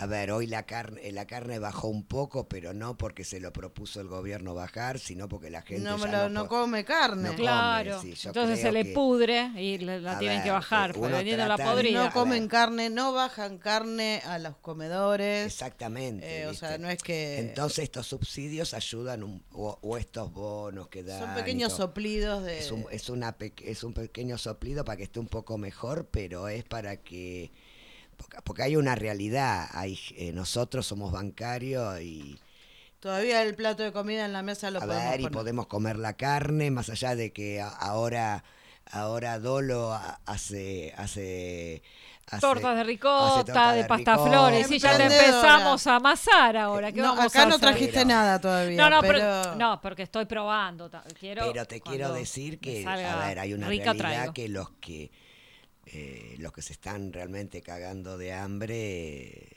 [0.00, 3.52] A ver, hoy la carne, la carne bajó un poco, pero no porque se lo
[3.52, 7.30] propuso el gobierno bajar, sino porque la gente no, ya la- no, come carne.
[7.30, 7.96] no Claro.
[7.98, 10.94] come, sí, yo Entonces se le que- pudre y le- la A tienen que bajar,
[10.96, 12.04] eh, vendiendo la podrida.
[12.04, 12.48] No comen ver.
[12.48, 15.46] carne, no bajan carne a los comedores.
[15.46, 16.42] Exactamente.
[16.42, 20.86] Eh, o sea, no es que- Entonces estos subsidios ayudan, un- o, o estos bonos
[20.88, 21.18] que dan.
[21.20, 21.88] Son pequeños todo.
[21.88, 22.60] soplidos de.
[22.60, 26.06] Es un, es, una pe- es un pequeño soplido para que esté un poco mejor,
[26.10, 27.50] pero es para que...
[28.18, 32.38] Porque, porque hay una realidad, hay, eh, nosotros somos bancarios y,
[33.00, 35.32] Todavía el plato de comida en la mesa lo a podemos ver, y poner.
[35.38, 38.42] podemos comer la carne, más allá de que a- ahora,
[38.90, 40.92] ahora Dolo ha- hace...
[40.96, 41.80] hace,
[42.26, 45.26] hace- Tortas de ricota, torta de, pasta ricota, flores, y ya te Emprendedora.
[45.38, 46.90] empezamos a amasar ahora.
[46.90, 47.60] ¿qué No, vamos acá a no hacer?
[47.68, 48.76] trajiste Pero- nada todavía.
[48.76, 50.90] No, no, pero, pero- no, porque estoy probando.
[51.20, 54.32] Quiero Pero te quiero decir que, a ver, hay una rica, realidad traigo.
[54.34, 55.12] que los que
[55.92, 58.76] eh, los que se están realmente cagando de hambre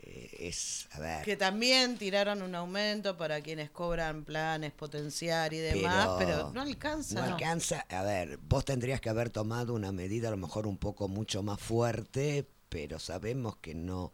[0.04, 5.58] eh, es, a ver, Que también tiraron un aumento para quienes cobran planes, potenciar y
[5.60, 7.16] demás, pero, no alcanza.
[7.22, 7.36] no ¿no?
[7.36, 7.86] alcanza.
[7.90, 11.44] A ver, vos tendrías que haber tomado una medida a lo mejor un poco mucho
[11.44, 14.12] más fuerte, pero sabemos que no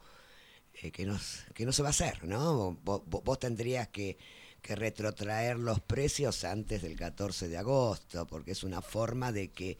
[0.73, 1.17] eh, que no
[1.53, 2.77] que no se va a hacer, ¿no?
[2.83, 4.17] Vos, vos- vos tendrías que
[4.61, 9.77] que retrotraer los precios antes del 14 de agosto, porque es una forma de que,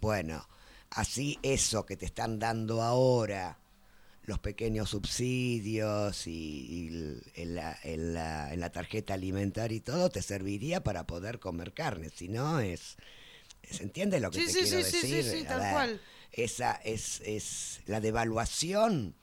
[0.00, 0.48] bueno,
[0.94, 3.58] así eso que te están dando ahora,
[4.24, 6.88] los pequeños subsidios y,
[7.34, 11.74] en, la, en la- en la tarjeta alimentaria y todo, te serviría para poder comer
[11.74, 12.10] carne.
[12.10, 12.96] Si no, es.
[13.70, 15.24] ¿Se entiende lo que Sí, te sí, quiero sí, sí, sí, decir?
[15.38, 16.00] sí, A tal ver, cual.
[16.32, 19.14] Esa es, es la devaluación.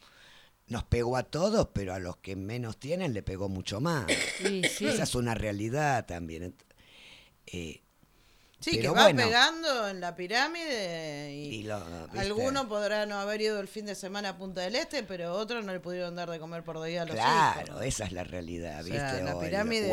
[0.67, 4.07] Nos pegó a todos, pero a los que menos tienen le pegó mucho más.
[4.37, 4.87] Sí, sí.
[4.87, 6.55] Esa es una realidad también.
[7.47, 7.81] Eh,
[8.61, 9.23] Sí, que va bueno.
[9.23, 11.83] pegando en la pirámide y, y lo-
[12.17, 15.65] alguno podrá no haber ido el fin de semana a Punta del Este, pero otros
[15.65, 17.83] no le pudieron dar de comer por día a los Claro, hijos.
[17.85, 18.99] esa es la realidad, O ¿viste?
[18.99, 19.39] sea, la o,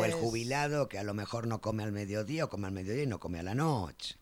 [0.05, 3.03] el, o jubilado que a lo mejor no come al mediodía o come al mediodía
[3.03, 4.17] y no come a la noche.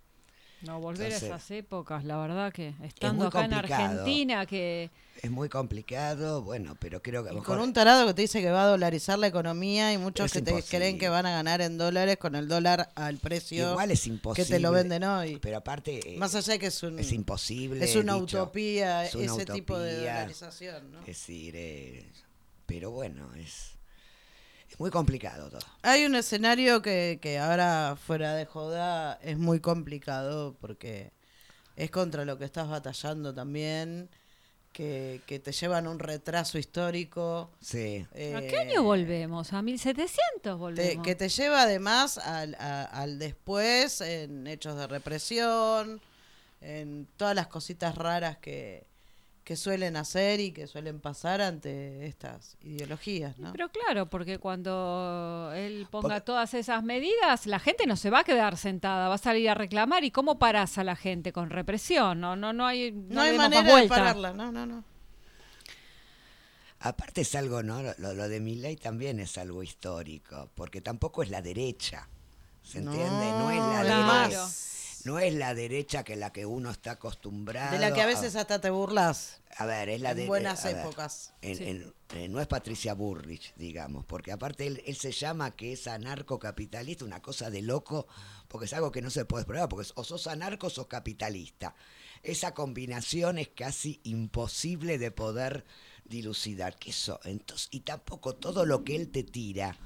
[0.61, 3.53] No, volver Entonces, a esas épocas, la verdad que estando acá en.
[3.53, 4.89] Argentina, que
[5.21, 8.23] Es muy complicado, bueno, pero creo que a Y lo con un tarado que te
[8.23, 11.27] dice que va a dolarizar la economía y muchos Es que te creen que van
[11.27, 14.49] a ganar en dólares con el dólar al precio igual es que imposible.
[14.49, 15.37] te lo venden hoy.
[15.39, 17.85] Pero aparte Más allá de que es un es imposible.
[17.85, 20.99] es una dicho, utopía es una ese tipo de dolarización, ¿no?
[21.01, 22.03] Es decir, eh,
[22.65, 23.76] pero bueno, es,
[24.69, 25.61] es muy complicado todo.
[25.81, 31.11] Hay un escenario que, que ahora fuera de joda es muy complicado porque
[31.75, 34.09] es contra lo que estás batallando también,
[34.73, 37.49] que, que te llevan un retraso histórico.
[37.61, 38.05] Sí.
[38.11, 39.53] ¿A eh, qué año volvemos?
[39.53, 41.03] ¿A 1700 te- volvemos?
[41.05, 46.01] que te lleva además al, a- al después en hechos de represión,
[46.61, 48.85] en todas las cositas raras que,
[49.47, 53.53] que suelen hacer y que suelen pasar ante estas ideologías, ¿no?
[53.53, 58.19] Pero claro, porque cuando él ponga Porque- todas esas medidas, la gente no se va
[58.19, 60.03] a quedar sentada, va a salir a reclamar.
[60.03, 61.31] ¿Y cómo parás a la gente?
[61.31, 64.83] Con represión, no, no, no hay, no, no hay manera de pararla, no, no, no.
[66.79, 67.81] Aparte es algo, ¿no?
[67.99, 72.09] Lo, lo de Milei también es algo histórico, porque tampoco es la derecha.
[72.63, 73.31] ¿Se entiende?
[73.31, 74.21] No, es la claro.
[74.23, 74.47] derecha.
[75.07, 77.71] No es la derecha que la que uno está acostumbrado.
[77.71, 79.39] De la que a veces hasta te burlas.
[79.57, 80.27] A ver, es la en de.
[80.27, 81.33] buenas ver, épocas.
[81.41, 81.63] en- Sí.
[81.63, 85.87] en- eh, no es Patricia Burrich, digamos, porque aparte él, él se llama que es
[85.87, 88.07] anarcocapitalista, una cosa de loco,
[88.49, 91.73] porque es algo que no se puede probar, porque o sos anarco o sos capitalista.
[92.23, 95.63] Esa combinación es casi imposible de poder
[96.05, 96.75] dilucidar.
[96.77, 97.19] ¿Qué eso?
[97.23, 99.77] Entonces, y tampoco todo lo que él te tira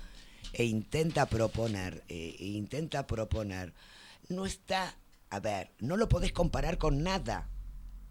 [0.54, 3.74] e intenta proponer, eh, e intenta proponer,
[4.30, 4.96] no está,
[5.32, 7.50] a ver, no lo podés comparar con nada.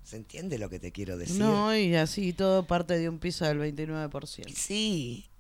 [0.03, 1.39] ¿Se entiende lo que te quiero decir?
[1.39, 4.53] No, y así todo parte de un piso del 29%.
[4.55, 5.31] Sí.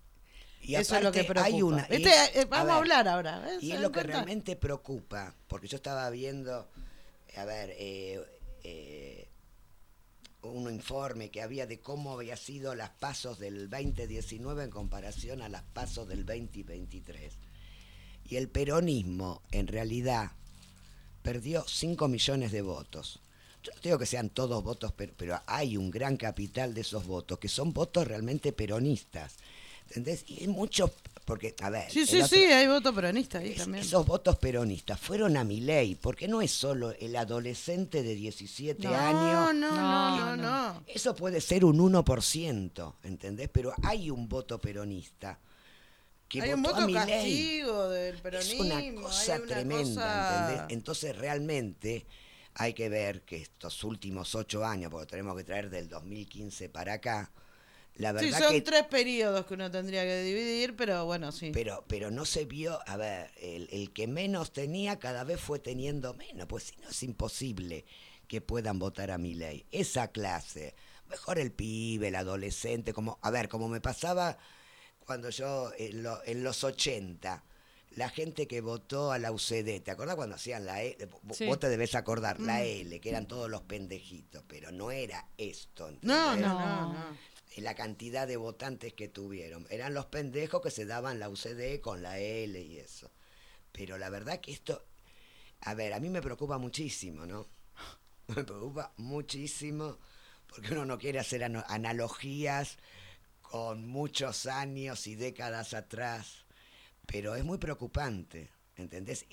[0.60, 1.46] Y Eso es lo que preocupa.
[1.46, 1.86] hay una.
[1.90, 3.40] Y- Eh, vamos a, hablar ahora.
[3.40, 3.62] ¿ves?
[3.62, 6.68] Y ¿Se es lo que realmente preocupa, porque yo estaba viendo,
[7.34, 8.20] a ver, eh,
[8.62, 9.28] eh,
[10.42, 15.48] un informe que había de cómo había sido las pasos del 2019 en comparación a
[15.48, 17.38] las pasos del 2023.
[18.26, 20.32] Y el peronismo, en realidad,
[21.22, 23.20] perdió 5 millones de votos.
[23.62, 27.06] Yo no digo que sean todos votos, pero, pero hay un gran capital de esos
[27.06, 29.36] votos, que son votos realmente peronistas.
[29.88, 30.24] ¿Entendés?
[30.28, 30.92] Y hay muchos,
[31.24, 31.90] porque, a ver...
[31.90, 33.84] Sí, sí, otro- sí, hay voto peronista ahí es- también.
[33.84, 38.86] esos votos peronistas fueron a mi ley, porque no es solo el adolescente de 17
[38.86, 39.54] no, años.
[39.56, 40.72] no, No, no, no, no.
[40.74, 40.82] no.
[40.86, 43.48] Eso puede ser un 1%, ¿entendés?
[43.52, 45.38] Pero hay un voto peronista
[46.30, 47.06] que Hay un votó a voto Milei.
[47.10, 48.62] castigo del Es peronismo.
[48.62, 50.62] una cosa una tremenda, cosa- ¿entendés?
[50.76, 52.06] Entonces realmente
[52.54, 56.94] hay que ver que estos últimos ocho años, porque tenemos que traer del 2015 para
[56.94, 57.30] acá,
[57.96, 61.50] la Sí, verdad son que tres periodos que uno tendría que dividir, pero bueno, sí.
[61.52, 65.58] pero, pero no se vio, a ver, el, el que menos tenía cada vez fue
[65.58, 67.84] teniendo menos, pues si no es imposible
[68.28, 69.66] que puedan votar a mi ley.
[69.72, 70.74] Esa clase,
[71.08, 74.38] mejor el pibe, el adolescente, como, a ver, como me pasaba
[75.10, 77.42] cuando yo en, lo- en los 80,
[77.96, 80.96] la gente que votó a la UCD, ¿te acordás cuando hacían la E?
[81.24, 81.46] Vos Sí.
[81.46, 85.90] vos te debes acordar, la L, que eran todos los pendejitos, pero no era esto.
[86.02, 86.52] no, ¿entendés?
[86.52, 87.16] no, no, no.
[87.56, 89.66] la cantidad de votantes que tuvieron.
[89.68, 93.10] Eran los pendejos que se daban la UCD con la L y eso.
[93.72, 94.84] Pero la verdad que esto,
[95.62, 97.48] a ver, a mí me preocupa muchísimo, ¿no?
[98.28, 99.98] Me preocupa muchísimo
[100.46, 102.78] porque uno no quiere hacer analogías
[103.50, 106.44] con muchos años y décadas atrás,
[107.06, 109.26] pero es muy preocupante, ¿entendés?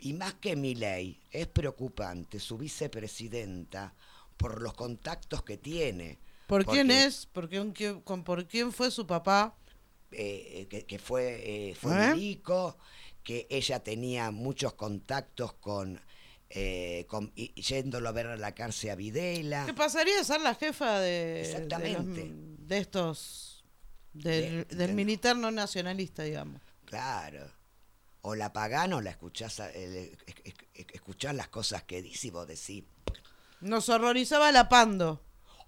[0.00, 3.94] Y más que mi ley, es preocupante su vicepresidenta
[4.36, 6.18] por los contactos que tiene.
[6.48, 7.26] ¿Por quién es?
[7.26, 9.56] ¿Por quién, quién- con, ¿Por quién fue su papá?
[10.16, 12.10] eh, que, que fue, eh, fue ¿Eh?
[12.14, 12.76] milico,
[13.24, 16.00] que ella tenía muchos contactos con,
[16.50, 19.64] eh, con y- yéndolo a ver a la cárcel a Videla.
[19.66, 22.30] ¿Qué pasaría de ser la jefa de, de, los- Exactamente.
[22.32, 23.64] de estos,
[24.12, 26.60] del, De- del de- militar no nacionalista, digamos?
[26.84, 27.50] Claro.
[28.22, 32.28] O la pagano la escuchás, a- eh, es- es- es- escuchás las cosas que dice
[32.28, 32.84] y vos decís,
[33.60, 35.22] Nos horrorizaba la Pando.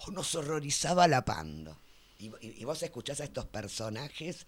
[0.07, 1.79] o nos horrorizaba la pando.
[2.19, 4.47] Y, y- y vos escuchás a estos personajes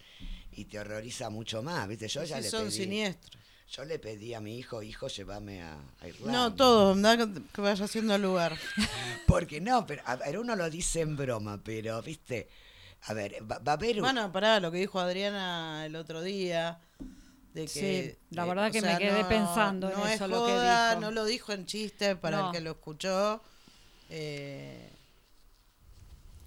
[0.51, 2.07] y te horroriza mucho más, ¿viste?
[2.07, 3.43] Yo ya Sí, le son pedí, siniestros.
[3.71, 6.31] Yo le pedí a mi hijo, hijo, llévame a, a Irlanda.
[6.31, 8.57] No, todo, da que- vaya haciendo lugar.
[9.27, 12.49] Porque no, pero a ver, uno lo dice en broma, pero, ¿viste?
[13.03, 13.97] A ver, va, va a haber...
[13.97, 16.79] un- Bueno, pará, lo que dijo Adriana el otro día.
[17.53, 20.15] De que, Sí, la eh, verdad que me sea, quedé no- pensando en no es
[20.15, 20.99] eso, lo que dijo.
[21.01, 22.47] No lo dijo en chiste para No.
[22.47, 23.41] el que lo escuchó.
[24.09, 24.89] Eh,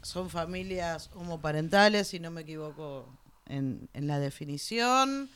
[0.03, 3.09] son familias homoparentales, si no me equivoco
[3.47, 5.29] en, en la definición.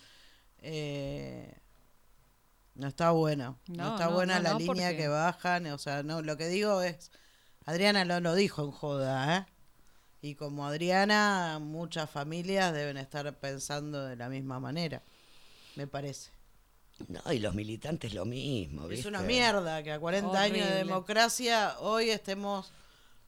[0.62, 1.54] Eh,
[2.76, 3.58] No está bueno.
[3.68, 5.66] No, No, está no, buena no, la no, línea porque- que bajan.
[5.68, 7.10] O sea, no, lo que digo es.
[7.64, 9.46] Adriana lo, lo dijo en joda, ¿eh?
[10.22, 15.02] Y como Adriana, muchas familias deben estar pensando de la misma manera.
[15.74, 16.30] Me parece.
[17.08, 19.08] No, y los militantes lo mismo, Es ¿viste?
[19.08, 22.72] una mierda que a 40 años de democracia hoy estemos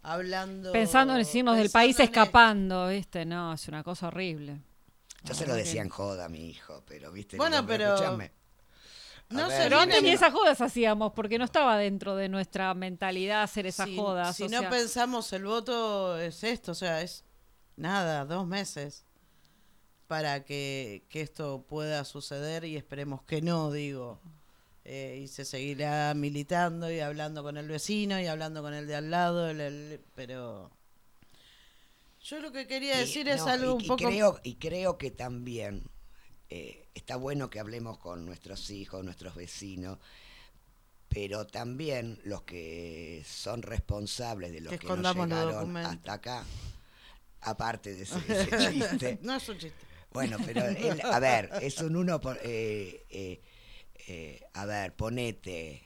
[0.02, 0.72] hablando.
[0.72, 3.26] Pensando en irnos del país escapando, ¿viste?
[3.26, 4.60] No, es una cosa horrible.
[5.24, 7.36] Yo se lo decía en joda a mi hijo, pero, ¿viste?
[7.36, 8.32] Bueno, pero- escúchame.
[9.30, 13.42] No se Pero antes ni esas jodas hacíamos, porque no estaba dentro de nuestra mentalidad
[13.42, 14.34] hacer esas si, jodas.
[14.36, 17.24] Si o no sea, pensamos el voto es esto, o sea, es
[17.76, 19.04] nada, dos meses
[20.06, 24.18] para que, que esto pueda suceder y esperemos que no, digo.
[24.86, 28.96] Eh, y se seguirá militando y hablando con el vecino y hablando con el de
[28.96, 30.70] al lado, el- el- pero
[32.22, 34.04] yo lo que quería Y- decir es no, algo y- un y poco...
[34.08, 35.82] Creo, y creo que también
[36.48, 39.98] eh, está bueno que hablemos con nuestros hijos, nuestros vecinos,
[41.08, 46.12] pero también los que son responsables de los Que que, no escondamos los llegaron hasta
[46.12, 46.44] acá,
[47.40, 49.18] aparte de ese, ese chiste.
[49.22, 49.86] no es un chiste.
[50.12, 52.38] Bueno, pero él- a ver, es un uno por...
[52.42, 53.40] eh, eh,
[54.06, 55.82] eh, a ver, ponete,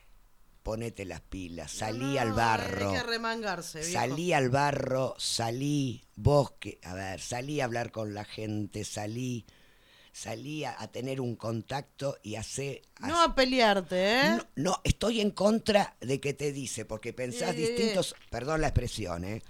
[0.63, 2.91] ponete las pilas, salí No, al barro.
[2.91, 3.93] Hay que remangarse, viejo.
[3.93, 9.45] Salí al barro, salí, vos que, a ver, salí a hablar con la gente, salí,
[10.13, 12.83] salí a, a tener un contacto y hacer...
[13.01, 14.31] No a pelearte, ¿eh?
[14.37, 17.69] no, no, estoy en contra de que te dice, porque pensás Eh, eh, eh.
[17.69, 19.43] distintos, perdón la expresión, ¿eh?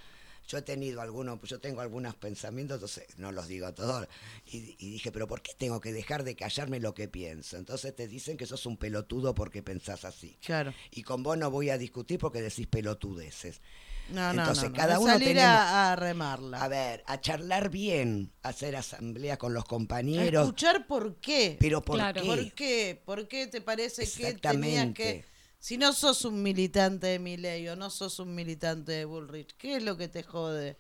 [0.48, 4.08] Yo he tenido algunos, yo tengo algunos pensamientos, entonces no los digo todos,
[4.46, 7.56] y, y dije, pero ¿por qué tengo que dejar de callarme lo que pienso?
[7.56, 10.36] Entonces te dicen que sos un pelotudo porque pensás así.
[10.44, 10.74] Claro.
[10.90, 13.60] Y con vos no voy a discutir porque decís pelotudeces.
[14.11, 14.76] No, no, Entonces, no, no.
[14.76, 16.62] cada uno salir tenemos- a, a remarla.
[16.62, 20.42] A ver, a charlar bien, a hacer asamblea con los A compañeros.
[20.44, 21.57] escuchar por qué.
[21.59, 22.20] Pero ¿por Claro.
[22.20, 22.26] qué?
[22.26, 23.03] ¿Por qué?
[23.05, 25.24] ¿Por qué te parece que tenías que...
[25.59, 29.76] Si no sos un militante de Milei o no sos un militante de Bullrich, ¿qué
[29.76, 30.76] es lo que te jode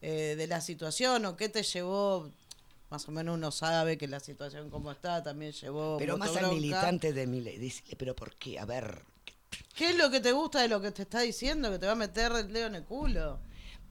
[0.00, 2.30] eh, de la situación o qué te llevó?
[2.90, 6.50] Más o menos uno sabe que la situación como está también llevó Pero más al
[6.52, 8.60] militante de mi decirle, pero ¿por qué?
[8.60, 9.02] A ver,
[9.74, 11.70] ¿Qué es lo que te gusta de lo que te está diciendo?
[11.70, 13.40] Que te va a meter el dedo en el culo.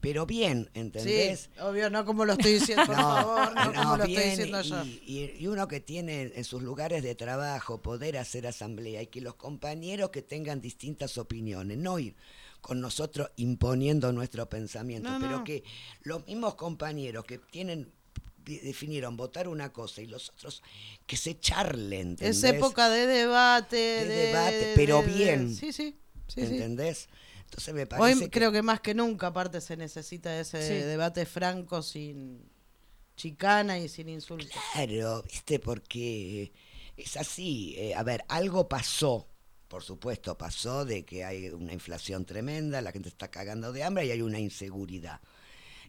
[0.00, 1.48] pero bien, ¿entendés?
[1.54, 4.84] Sí, obvio, no como lo estoy diciendo, por favor, no, como lo estoy diciendo yo.
[4.84, 9.06] y, y- y uno que tiene en sus lugares de trabajo poder hacer asamblea y
[9.06, 12.14] que los compañeros que tengan distintas opiniones, no ir
[12.60, 15.44] con nosotros imponiendo nuestro pensamiento, No, pero no.
[15.44, 15.64] que
[16.02, 17.90] los mismos compañeros que tienen
[18.44, 20.62] definieron votar una cosa y los otros
[21.06, 22.38] que se charlen, ¿entendés?
[22.38, 25.54] Es época de debate, De de, debate, pero de- bien.
[25.54, 25.96] Sí, sí.
[26.28, 26.40] sí, sí.
[26.42, 27.08] ¿entendés?
[27.44, 30.86] Entonces me parece Hoy que creo que más que nunca, aparte, se necesita ese Sí.
[30.86, 32.50] debate franco, sin
[33.16, 34.50] chicana y sin insultos.
[34.72, 35.58] Claro, ¿viste?
[35.60, 36.52] Porque
[36.96, 37.74] es así.
[37.78, 39.28] eh, a ver, algo pasó,
[39.68, 44.06] por supuesto, pasó de que hay una inflación tremenda, la gente está cagando de hambre
[44.06, 45.20] y hay una inseguridad.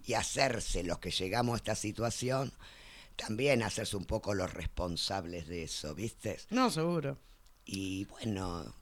[0.05, 2.51] Y hacerse los que llegamos a esta situación,
[3.15, 6.39] también hacerse un poco los responsables de eso, ¿viste?
[6.49, 7.17] No, seguro.
[7.65, 8.73] Y bueno,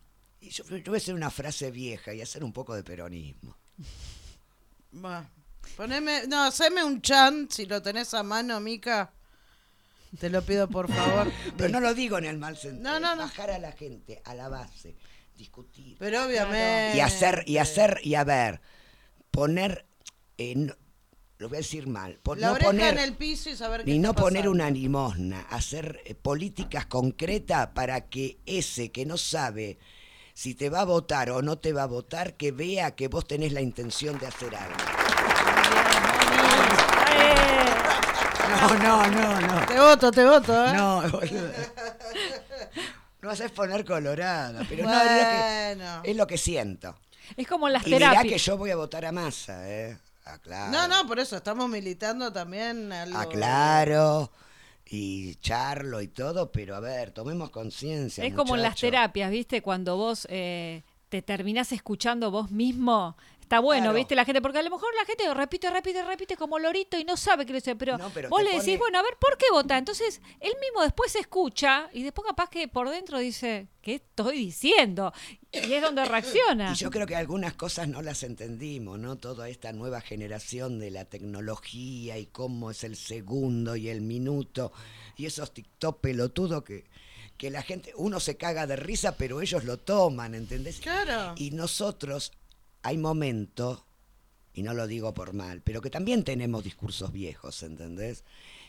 [0.41, 3.55] yo, yo voy a hacer una frase vieja y hacer un poco de peronismo.
[5.03, 5.29] Va.
[5.77, 9.13] Poneme, no, haceme un chan, si lo tenés a mano, Mica.
[10.19, 11.31] Te lo pido, por favor.
[11.57, 12.83] Pero no lo digo en el mal sentido.
[12.83, 13.23] No, no, no.
[13.23, 14.95] Bajar a la gente, a la base,
[15.37, 15.95] discutir.
[15.97, 16.97] Pero obviamente.
[16.97, 18.61] y hacer y hacer y a ver
[19.31, 19.85] poner
[20.37, 20.75] eh, no-
[21.43, 23.83] lo voy a decir mal po- La no oreja poner en el piso y saber
[23.83, 29.05] qué ni está no poner una limosna hacer eh, políticas concretas para que ese que
[29.05, 29.77] no sabe
[30.33, 33.27] si te va a votar o no te va a votar que vea que vos
[33.27, 34.77] tenés la intención de hacer algo.
[38.61, 39.65] No no no no.
[39.67, 40.73] Te voto, te voto, ¿eh?
[40.73, 41.03] no
[43.21, 46.01] no haces poner colorada pero no es lo que Bueno.
[46.03, 46.95] es lo que siento.
[47.37, 48.41] Es como las y mirá que terapias.
[48.45, 50.71] yo voy a votar a masa eh Ah, claro.
[50.71, 53.17] No, no, por eso estamos militando también algo.
[53.17, 53.25] Ah.
[54.85, 58.23] Y charlo y todo, pero a ver, tomemos conciencia.
[58.23, 59.61] Es como en las terapias, ¿viste?
[59.61, 63.17] Cuando vos eh, te terminás escuchando vos mismo.
[63.43, 63.97] Está bueno, Claro.
[63.97, 64.15] ¿viste?
[64.15, 67.17] La gente, porque a lo mejor la gente repite, repite, repite como lorito y no
[67.17, 67.75] sabe qué le dice.
[67.75, 69.77] Pero, No, pero vos le decís, pone- bueno, a ver, ¿por qué vota?
[69.77, 74.37] Entonces, él mismo después se escucha y después capaz que por dentro dice, ¿qué estoy
[74.37, 75.13] diciendo?
[75.51, 76.71] Y es donde reacciona.
[76.71, 79.17] Y yo creo que algunas cosas no las entendimos, ¿no?
[79.17, 84.71] Toda esta nueva generación de la tecnología y cómo es el segundo y el minuto
[85.17, 86.85] y esos TikTok pelotudos que,
[87.37, 90.79] que la gente, uno se caga de risa, pero ellos lo toman, ¿entendés?
[90.79, 91.35] Claro.
[91.37, 92.31] Y nosotros,
[92.83, 93.83] hay momentos,
[94.53, 98.23] y no lo digo por mal, pero que también tenemos discursos viejos, ¿entendés?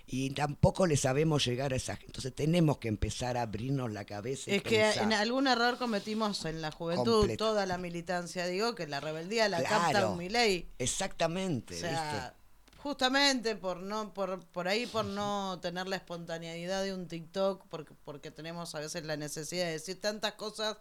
[0.06, 2.08] y tampoco le sabemos llegar a esa gente.
[2.08, 4.50] Entonces tenemos que empezar a abrirnos la cabeza.
[4.50, 7.42] y Es que en algún error cometimos en la juventud, Completo.
[7.46, 9.82] toda la militancia, digo, que la rebeldía la Claro.
[9.82, 10.68] capta un Milei.
[10.78, 12.34] Exactamente, O sea,
[12.76, 17.94] justamente por no por, por ahí por no tener la espontaneidad de un TikTok, porque,
[18.04, 20.76] porque tenemos a veces la necesidad de decir tantas cosas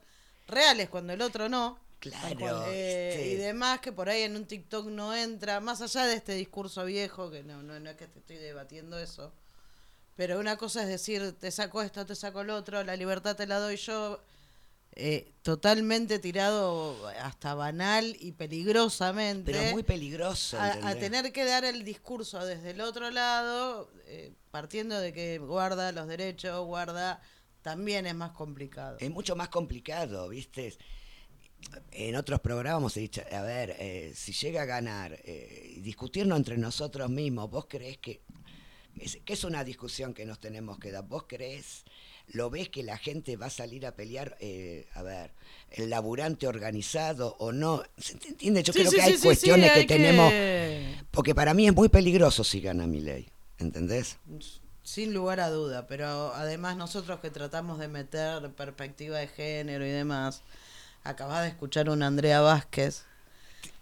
[0.47, 1.79] reales cuando el otro no.
[2.09, 3.29] Claro, Eh, sí.
[3.31, 6.83] Y demás que por ahí en un TikTok no entra, más allá de este discurso
[6.83, 9.33] viejo, que no, no, no es que te estoy debatiendo eso.
[10.15, 13.47] Pero una cosa es decir, te saco esto, te saco lo otro, la libertad te
[13.47, 14.21] la doy yo.
[14.95, 20.57] eh, totalmente tirado hasta banal y peligrosamente Pero muy peligroso.
[20.59, 25.91] a, tener que dar el discurso desde el otro lado, eh, partiendo de que guarda
[25.93, 27.21] los derechos, guarda,
[27.63, 28.97] también es más complicado.
[28.99, 30.77] Es mucho más complicado, ¿viste?
[31.91, 36.57] En otros programas hemos dicho, a ver, eh, si llega a ganar, eh, discutirnos entre
[36.57, 38.21] nosotros mismos, ¿vos creés que
[38.99, 41.03] es, que es una discusión que nos tenemos que dar?
[41.07, 41.83] ¿Vos creés,
[42.27, 45.31] lo ves que la gente va a salir a pelear, eh, a ver,
[45.71, 47.83] el laburante organizado o no?
[47.97, 48.63] ¿Se entiende?
[48.63, 51.67] Yo Sí, creo sí, que hay sí, cuestiones hay que tenemos, que- porque para mí
[51.67, 53.29] es muy peligroso si gana mi ley,
[53.59, 54.17] ¿entendés?
[54.83, 59.89] Sin lugar a duda, pero además nosotros que tratamos de meter perspectiva de género y
[59.91, 60.41] demás,
[61.03, 63.05] acabas de escuchar un Andrea Vázquez.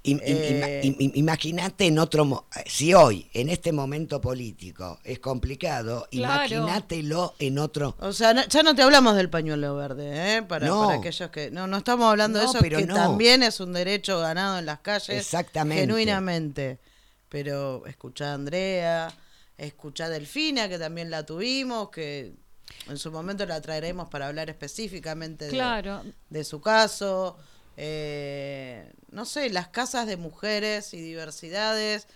[0.03, 6.07] Eh, ima- im- Imagínate en otro, mo- si hoy, en este momento político, es complicado,
[6.09, 6.43] Claro.
[6.55, 7.95] imagínatelo en otro.
[7.99, 10.41] O sea, no- ya no te hablamos del pañuelo verde, ¿eh?
[10.41, 10.87] Para, No.
[10.87, 11.51] para aquellos que...
[11.51, 14.79] No, no estamos hablando de eso, pero que también es un derecho ganado en las
[14.79, 15.09] calles.
[15.19, 15.81] Exactamente.
[15.81, 16.79] Genuinamente.
[17.29, 19.13] Pero escuchá a Andrea,
[19.55, 22.33] escuchá a Delfina, que también la tuvimos, que
[22.87, 26.03] en su momento la traeremos para hablar específicamente de, Claro.
[26.29, 27.37] de su caso.
[27.77, 32.07] Eh, no sé, las casas de mujeres y diversidades,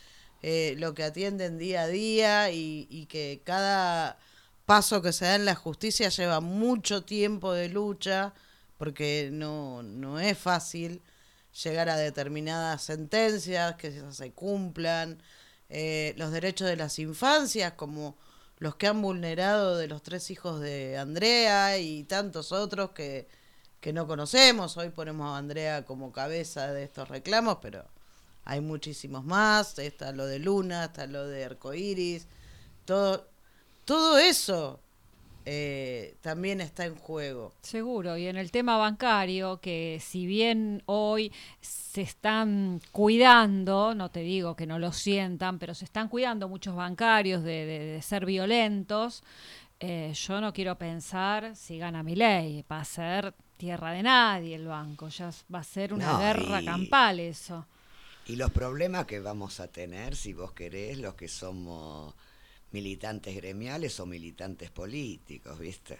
[0.41, 4.17] eh, lo que atienden día a día y, y que cada
[4.65, 8.33] paso que se da en la justicia lleva mucho tiempo de lucha,
[8.77, 11.01] porque no, no es fácil
[11.63, 15.21] llegar a determinadas sentencias, que se cumplan,
[15.69, 18.17] eh, los derechos de las infancias, como
[18.57, 23.27] los que han vulnerado de los tres hijos de Andrea y tantos otros que,
[23.81, 24.77] que no conocemos.
[24.77, 27.85] Hoy ponemos a Andrea como cabeza de estos reclamos, pero
[28.45, 29.77] hay muchísimos más.
[29.79, 32.27] Está lo de Luna, está lo de Arcoiris.
[32.85, 33.27] Todo,
[33.85, 34.79] todo eso
[35.45, 37.53] eh, también está en juego.
[37.61, 41.31] Seguro, y en el tema bancario, que si bien hoy
[41.61, 46.75] se están cuidando, no te digo que no lo sientan, pero se están cuidando muchos
[46.75, 49.23] bancarios de, de- de ser violentos,
[49.79, 54.55] eh, yo no quiero pensar si gana mi ley, va a ser tierra de nadie
[54.55, 57.65] el banco, ya va a ser una No, guerra y- campal eso.
[58.27, 62.13] Y los problemas que vamos a tener, si vos querés, los que somos
[62.75, 65.99] militantes gremiales o militantes políticos, ¿viste?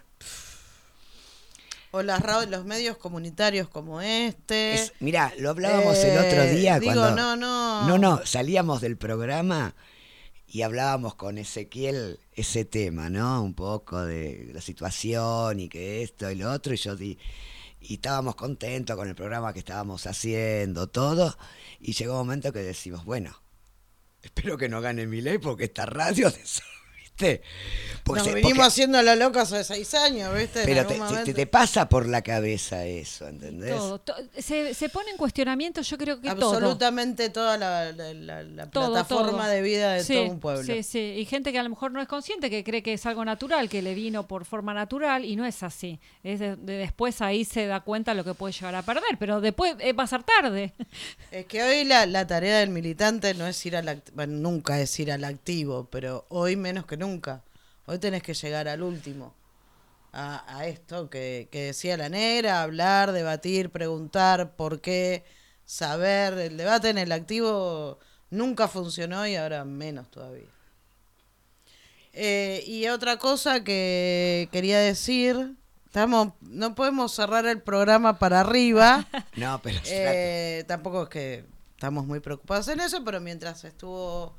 [1.92, 4.74] O las, los medios comunitarios como este.
[4.74, 7.16] Es- mirá, lo hablábamos el otro Eh, día digo, cuando...
[7.16, 7.86] no, no.
[7.88, 9.74] No, no, salíamos del programa
[10.46, 13.42] y hablábamos con Ezequiel ese tema, ¿no?
[13.42, 17.18] Un poco de la situación y que esto y lo otro, y yo di,
[17.80, 21.36] y estábamos contentos con el programa que estábamos haciendo, todo,
[21.80, 23.40] y llegó un momento que decimos, bueno,
[24.26, 26.30] espero que no gane mi ley porque esta radio
[27.18, 27.42] ¿viste?
[28.04, 30.62] Porque Nos se- vinimos porque- haciendo la loca hace seis años, ¿viste?
[30.64, 31.34] Pero te, te- momento.
[31.34, 33.74] te pasa por la cabeza eso, ¿entendés?
[33.76, 36.52] Todo, to- se, se pone en cuestionamiento, yo creo que todo.
[36.52, 39.50] Absolutamente toda la, la- la- la Todo, plataforma todo.
[39.50, 40.62] de vida de Sí, todo un pueblo.
[40.72, 43.04] Sí, sí, y gente que a lo mejor no es consciente, que cree que es
[43.06, 45.98] algo natural, que le vino por forma natural y no es así.
[46.22, 49.40] Es de, de después ahí se da cuenta lo que puede llegar a perder, pero
[49.40, 50.72] después eh, va a ser tarde.
[51.32, 54.98] Es que hoy la, la tarea del militante no es ir al bueno, nunca es
[55.00, 57.05] ir al activo, pero hoy menos que nunca.
[57.86, 59.32] Hoy tenés que llegar al último,
[60.12, 65.24] a, a esto que, que decía la negra, hablar, debatir, preguntar, por qué,
[65.64, 66.34] saber.
[66.38, 67.98] El debate en el activo
[68.30, 70.48] nunca funcionó y ahora menos todavía.
[72.12, 75.54] Eh, y otra cosa que quería decir,
[75.84, 79.06] estamos, no podemos cerrar el programa para arriba.
[79.36, 84.34] No, pero Eh, tampoco es que estamos muy preocupados en eso, pero mientras estuvo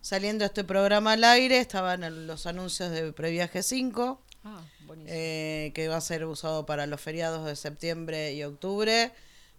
[0.00, 4.62] saliendo este programa al aire, estaban los anuncios de Previaje 5, Ah,
[5.06, 9.12] eh, que va a ser usado para los feriados de septiembre y octubre.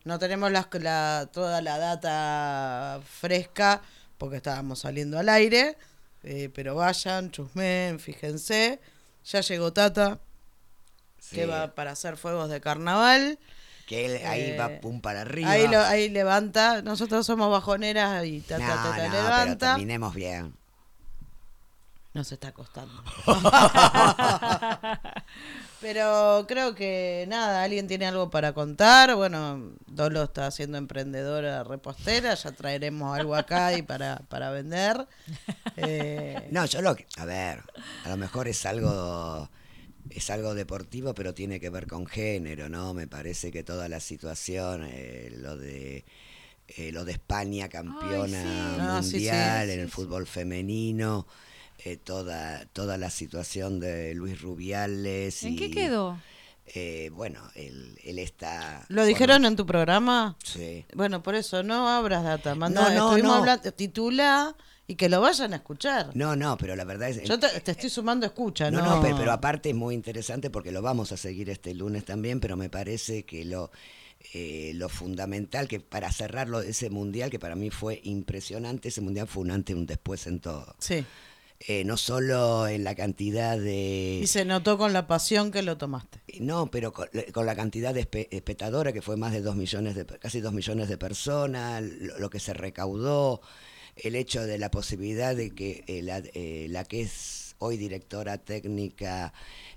[0.03, 3.81] No tenemos la, toda la data fresca
[4.17, 5.77] porque estábamos saliendo al aire,
[6.23, 8.79] eh, pero vayan, chusmen, fíjense.
[9.25, 10.19] Ya llegó Tata,
[11.29, 13.37] que va para hacer fuegos de carnaval.
[13.91, 15.51] Que él ahí Eh, va pum para arriba.
[15.51, 16.81] Ahí, lo- ahí levanta.
[16.81, 19.67] Nosotros somos bajoneras y Tata no, pero levanta.
[19.71, 20.53] terminemos bien.
[22.13, 23.03] Nos está costando.
[25.79, 29.15] Pero creo que nada, alguien tiene algo para contar.
[29.15, 35.07] Bueno, Dolo está siendo emprendedora repostera, ya traeremos algo acá y para, para vender.
[35.77, 37.63] Eh, No, yo lo que, a ver,
[38.03, 39.49] a lo mejor es algo
[40.09, 42.93] es algo deportivo, pero tiene que ver con género, ¿no?
[42.93, 46.03] Me parece que toda la situación, eh, lo de
[46.67, 48.77] eh, lo de España campeona sí.
[48.79, 49.91] Ah, sí, sí, mundial en el sí.
[49.91, 51.27] fútbol femenino,
[51.83, 56.17] eh, toda toda la situación de Luis Rubiales ¿En y, qué quedó?
[56.73, 60.37] eh, bueno, él, él está ¿Lo dijeron en tu programa?
[60.43, 60.85] Sí.
[60.93, 62.55] Bueno, por eso no abras data.
[62.55, 63.37] Manda, No, no, estuvimos no.
[63.39, 64.55] hablando, titula
[64.87, 66.09] y que lo vayan a escuchar.
[66.15, 68.95] No, no, pero la verdad es Yo te, te estoy sumando escucha, No, ¿no?
[68.97, 72.39] no, pe- pero, aparte es muy interesante porque lo vamos a seguir este lunes también,
[72.39, 73.71] pero me parece que lo,
[74.33, 79.27] eh, lo fundamental que para cerrarlo ese mundial, que para mí fue impresionante, ese mundial
[79.27, 80.75] fue un antes y un después en todo.
[80.79, 81.05] Sí.
[81.67, 84.19] Eh, no solo en la cantidad de...
[84.23, 86.19] Y se notó con la pasión que lo tomaste.
[86.39, 89.93] No, pero con, con la cantidad de espe- espectadores, que fue más de dos millones
[89.93, 93.41] de, casi dos millones de personas, lo, lo que se recaudó,
[93.97, 98.37] el hecho de la posibilidad de que eh, la, eh, la que es hoy directora
[98.37, 99.33] técnica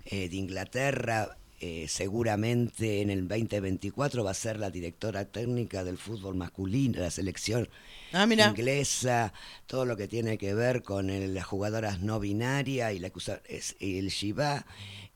[0.07, 5.99] eh, de Inglaterra, eh, seguramente en el 2024 va a ser la directora técnica del
[5.99, 7.69] fútbol masculino, la selección
[8.13, 9.33] Ah, inglesa,
[9.67, 13.11] todo lo que tiene que ver con el- las jugadoras no binarias y, la,
[13.81, 14.67] y el Shiva.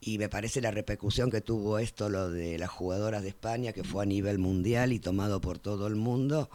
[0.00, 3.84] Y me parece la repercusión que tuvo esto, lo de las jugadoras de España, que
[3.84, 6.50] fue a nivel mundial y tomado por todo el mundo.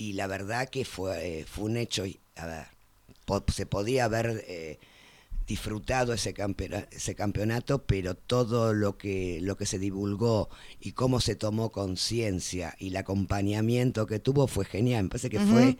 [0.00, 2.04] Y la verdad que fue, eh, fue un hecho,
[2.36, 2.66] a ver,
[3.24, 4.78] po- se podía haber eh,
[5.46, 11.20] disfrutado ese, campeona- ese campeonato, pero todo lo que, lo que se divulgó y cómo
[11.20, 15.04] se tomó conciencia y el acompañamiento que tuvo fue genial.
[15.04, 15.78] Me parece que fue,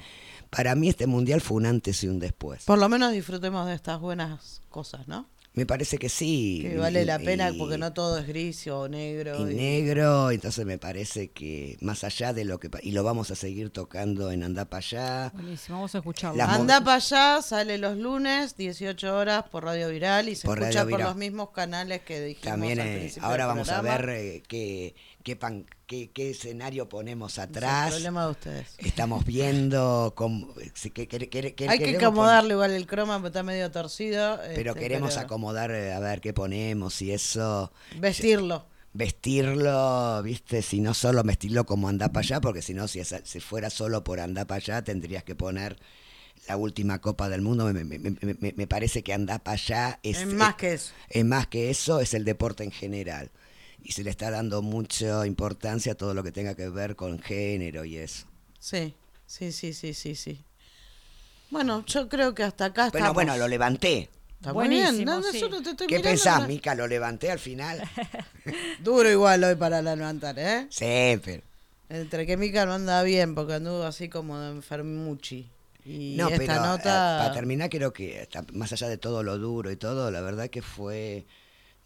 [0.50, 2.64] para mí este mundial fue un antes y un después.
[2.64, 5.28] Por lo menos disfrutemos de estas buenas cosas, ¿no?
[5.58, 6.60] Me parece que sí.
[6.62, 9.48] Que vale y- la pena y- porque no todo es gris o negro.
[9.48, 13.32] y y- negro, entonces me parece que más allá de lo que y lo vamos
[13.32, 15.30] a seguir tocando en Andá para allá.
[15.34, 16.40] Buenísimo, vamos a escucharlo.
[16.44, 20.86] Anda para allá, sale los lunes, 18 horas por Radio Viral y se Por escucha
[20.86, 24.08] por los mismos canales que dijimos También al eh, principio ahora del vamos a ver
[24.10, 27.90] eh, qué, qué, pan- qué, qué escenario ponemos Es el atrás.
[27.90, 28.74] problema de ustedes.
[28.78, 30.48] Estamos viendo cómo,
[31.68, 34.38] Hay que acomodarle igual el croma porque está medio torcido.
[34.54, 37.72] pero este, queremos pero acomodar eh, a ver qué ponemos y eso.
[37.98, 38.66] Vestirlo.
[38.94, 43.40] vestirlo, viste, si no solo vestirlo como anda para allá, porque si no, si, si
[43.40, 45.78] fuera solo por andar para allá, tendrías que poner
[46.48, 47.64] la última Copa del Mundo.
[47.66, 50.92] Me, me- me- me- parece que andar para allá es, Es más que eso.
[51.08, 53.30] es más que eso, es el deporte en general.
[53.88, 57.18] Y se le está dando mucha importancia a todo lo que tenga que ver con
[57.20, 58.26] género y eso.
[58.58, 58.94] Sí,
[59.26, 60.44] sí, sí, sí, sí, sí.
[61.48, 63.14] Bueno, yo creo que hasta acá Bueno, estamos.
[63.14, 64.10] bueno, lo levanté.
[64.38, 64.82] Está muy bien.
[64.84, 65.40] Buenísimo, No, no, sí.
[65.40, 66.48] yo no te estoy ¿Qué mirando, pensás, no.
[66.48, 66.74] Mica?
[66.74, 67.80] ¿Lo levanté al final?
[68.84, 70.66] Duro igual hoy para levantar, ¿eh?
[70.68, 71.42] sí, pero...
[71.88, 75.48] Entre que Mica no anda bien porque anduvo así como de enfermuchi.
[75.86, 77.16] Y No, esta pero eh, nota.
[77.18, 80.50] para terminar creo que está- más allá de todo lo duro y todo, la verdad
[80.50, 81.24] que fue,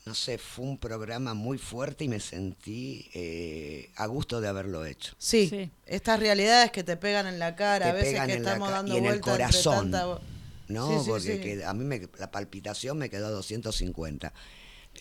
[0.04, 4.84] no sé, fue un programa muy fuerte y me sentí eh, a gusto de haberlo
[4.84, 5.14] hecho.
[5.18, 5.70] Sí, Sí.
[5.86, 8.50] estas realidades que te pegan en la cara, Te a veces pegan que en la
[8.50, 10.18] estamos dando y en el corazón, tanta-
[10.68, 10.88] ¿no?
[10.98, 11.40] Sí, sí, porque sí.
[11.40, 14.32] que a mí me- la palpitación me quedó a 250,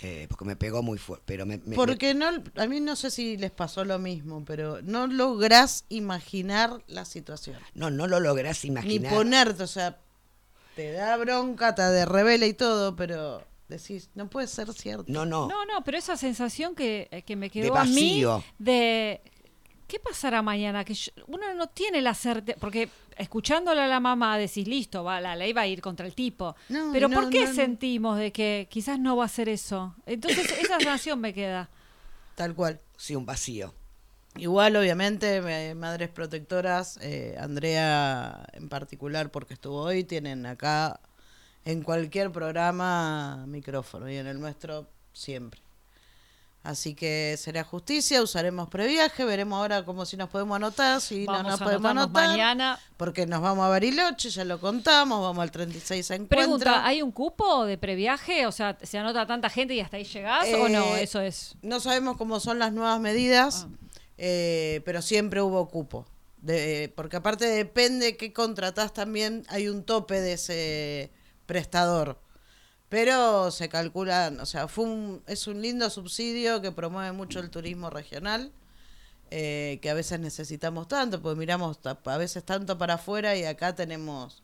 [0.04, 3.10] eh, porque me pegó muy fuerte, pero me, me- Porque no, a mí no sé
[3.10, 7.58] si les pasó lo mismo, pero no lográs imaginar la situación.
[7.74, 9.14] no, no lo lográs Ni imaginar.
[9.14, 9.98] ponerte, o sea,
[10.76, 15.06] te da bronca, te de revela y todo, pero decís, no puede ser cierto.
[15.08, 18.24] No, no, No, no, pero esa sensación que, eh, que me quedó De a mí
[18.24, 18.44] vacío.
[18.60, 19.22] de
[19.88, 20.86] ¿qué pasará mañana?
[20.86, 22.88] Que yo- uno no tiene la certeza, porque
[23.18, 26.56] escuchándole a la mamá decís, listo, va, la ley va a ir contra el tipo.
[26.70, 29.94] No, pero no, ¿por qué no, sentimos de que quizás no va a ser eso?
[30.06, 31.70] Entonces esa sensación me queda.
[32.36, 32.80] Tal cual.
[32.96, 33.74] sí, un vacío.
[34.38, 35.42] Igual, obviamente,
[35.76, 41.02] Madres Protectoras, eh, Andrea en particular, porque estuvo hoy, tienen acá
[41.66, 45.62] en cualquier programa micrófono y en el nuestro siempre.
[46.64, 51.42] Así que será justicia, usaremos previaje, veremos ahora cómo si nos podemos anotar, si no
[51.42, 52.28] nos podemos anotar.
[52.30, 52.80] mañana.
[52.98, 56.38] Porque nos vamos a Bariloche, ya lo contamos, vamos al 36 a encuentro.
[56.38, 58.46] Pregunta, ¿hay un cupo de previaje?
[58.46, 60.96] O sea, ¿se anota tanta gente y hasta ahí llegás o no?
[60.98, 61.56] Eh, Eso es...
[61.64, 63.76] No sabemos cómo son las nuevas medidas, Ah.
[64.20, 66.06] eh, pero siempre hubo cupo.
[66.44, 71.12] De- porque aparte depende qué contratás también, hay un tope de ese
[71.52, 72.18] prestador.
[72.88, 77.50] Pero se calculan, o sea, fue un, es un lindo subsidio que promueve mucho el
[77.50, 78.54] turismo regional,
[79.32, 83.76] eh, que a veces necesitamos tanto, porque miramos a veces tanto para afuera y acá
[83.76, 84.44] tenemos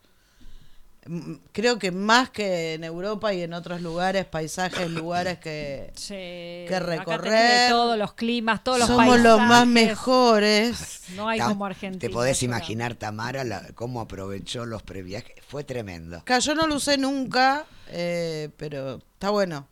[1.52, 6.80] creo que más que en Europa y en otros lugares, paisajes, lugares que Sí, que
[6.80, 7.70] recorrer.
[7.70, 9.88] todos los climas, todos los somos los más paisajes.
[9.88, 11.00] mejores.
[11.16, 12.00] No hay Ta- como Argentina.
[12.00, 15.34] Te podés imaginar, Tamara, la- cómo aprovechó los previajes.
[15.46, 16.18] Fue tremendo.
[16.18, 19.66] Acá yo no lo usé nunca, eh, pero está bueno.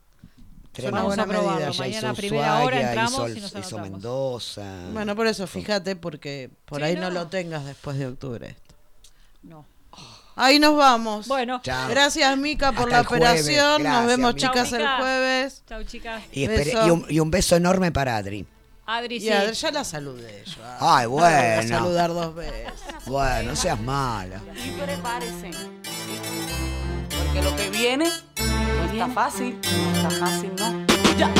[0.72, 0.98] Tremendo.
[1.08, 1.50] Vamos a probarlo.
[1.52, 1.70] medida.
[1.70, 3.78] Ya Mañana a primera hora entramos hizo, y nos hizo.
[3.78, 4.88] Mendoza.
[4.92, 7.02] Bueno, por eso fíjate, porque por Sí, ahí no.
[7.02, 7.10] no.
[7.10, 8.48] lo tengas después de octubre.
[8.48, 8.74] esto.
[9.42, 9.64] No.
[10.36, 11.26] Ahí nos vamos.
[11.28, 11.88] Bueno, Chao.
[11.88, 13.82] Gracias, Mica, por Hasta la operación.
[13.82, 14.48] Nos vemos, Mica.
[14.48, 15.62] chicas, Chau, el jueves.
[15.68, 16.22] chau chicas.
[16.32, 16.46] y,
[16.90, 18.46] un, y un beso enorme para Adri.
[18.84, 19.30] Adri, Y sí.
[19.32, 20.62] a- ya la saludé yo.
[20.78, 21.68] Ay, No la voy a bueno.
[21.68, 22.68] saludar dos veces.
[23.06, 24.40] Bueno, no seas mala.
[24.64, 25.50] Y prepárese.
[27.18, 28.08] Porque lo que viene
[28.38, 29.58] no está fácil.
[29.60, 30.86] No está fácil, ¿no?
[31.16, 31.32] Ya.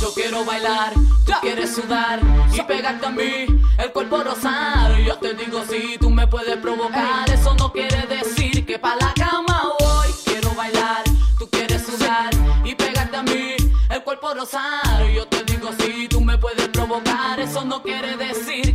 [0.00, 0.94] Yo quiero bailar,
[1.26, 2.20] tú quieres sudar
[2.52, 3.46] y pegarte a mí,
[3.78, 4.98] el cuerpo rosar.
[4.98, 9.12] Yo te digo si tú me puedes provocar, eso no quiere decir que pa' la
[9.14, 10.08] cama voy.
[10.24, 11.04] Quiero bailar,
[11.38, 12.30] tú quieres sudar
[12.64, 13.56] y pegarte a mí,
[13.90, 15.06] el cuerpo rosar.
[15.14, 18.74] Yo te digo si tú me puedes provocar, eso no quiere decir